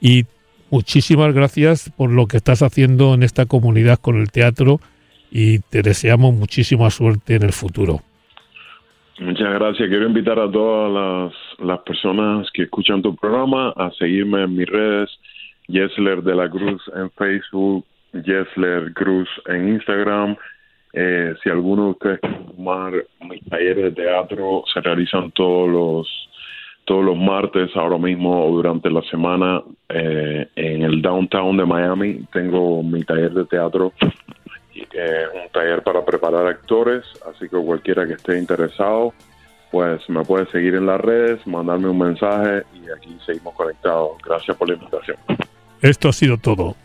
y 0.01 0.27
muchísimas 0.71 1.33
gracias 1.33 1.91
por 1.97 2.11
lo 2.11 2.27
que 2.27 2.37
estás 2.37 2.61
haciendo 2.61 3.15
en 3.15 3.23
esta 3.23 3.47
comunidad 3.47 3.99
con 4.01 4.17
el 4.17 4.31
teatro 4.31 4.81
y 5.35 5.59
te 5.59 5.83
deseamos 5.83 6.33
muchísima 6.33 6.89
suerte 6.91 7.35
en 7.35 7.43
el 7.43 7.53
futuro. 7.53 7.99
Muchas 9.19 9.53
gracias. 9.53 9.89
Quiero 9.89 10.07
invitar 10.07 10.39
a 10.39 10.51
todas 10.51 11.33
las, 11.59 11.81
personas 11.81 12.49
que 12.53 12.63
escuchan 12.63 13.03
tu 13.03 13.17
programa 13.17 13.71
a 13.77 13.91
seguirme 13.99 14.45
en 14.45 14.57
mis 14.57 14.67
redes, 14.67 15.11
Yesler 15.67 16.23
de 16.23 16.37
la 16.37 16.49
Cruz 16.49 16.83
en 16.95 17.11
Facebook, 17.11 17.85
Yesler 18.13 18.93
Cruz 18.95 19.29
en 19.47 19.71
Instagram. 19.71 20.37
Eh, 20.93 21.35
si 21.43 21.51
alguno 21.51 21.87
de 21.87 21.91
ustedes 21.91 22.21
quiere 22.21 22.45
tomar 22.57 22.93
mis 23.29 23.45
talleres 23.47 23.85
de 23.85 24.03
teatro, 24.03 24.63
se 24.73 24.81
realizan 24.81 25.33
todos 25.33 25.69
los 25.69 26.31
todos 26.85 27.05
los 27.05 27.17
martes, 27.17 27.71
ahora 27.77 27.97
mismo 27.97 28.47
o 28.47 28.57
durante 28.57 28.91
la 28.91 29.01
semana, 29.11 29.63
eh, 29.89 30.47
en 30.55 30.83
el 30.83 31.01
downtown 31.01 31.57
de 31.57 31.65
Miami. 31.65 32.21
Tengo 32.31 32.83
mi 32.83 33.03
taller 33.05 33.33
de 33.33 33.47
teatro 33.47 33.93
eh, 34.81 35.25
un 35.35 35.49
taller 35.51 35.83
para 35.83 36.05
preparar 36.05 36.47
actores, 36.47 37.05
así 37.27 37.49
que 37.49 37.57
cualquiera 37.57 38.07
que 38.07 38.15
esté 38.15 38.39
interesado, 38.39 39.13
pues 39.71 40.09
me 40.09 40.25
puede 40.25 40.47
seguir 40.51 40.75
en 40.75 40.87
las 40.87 41.01
redes, 41.01 41.47
mandarme 41.47 41.89
un 41.89 41.99
mensaje 41.99 42.63
y 42.75 42.91
aquí 42.91 43.17
seguimos 43.25 43.55
conectados. 43.55 44.13
Gracias 44.25 44.57
por 44.57 44.69
la 44.69 44.75
invitación. 44.75 45.17
Esto 45.83 46.09
ha 46.09 46.13
sido 46.13 46.39
todo. 46.39 46.77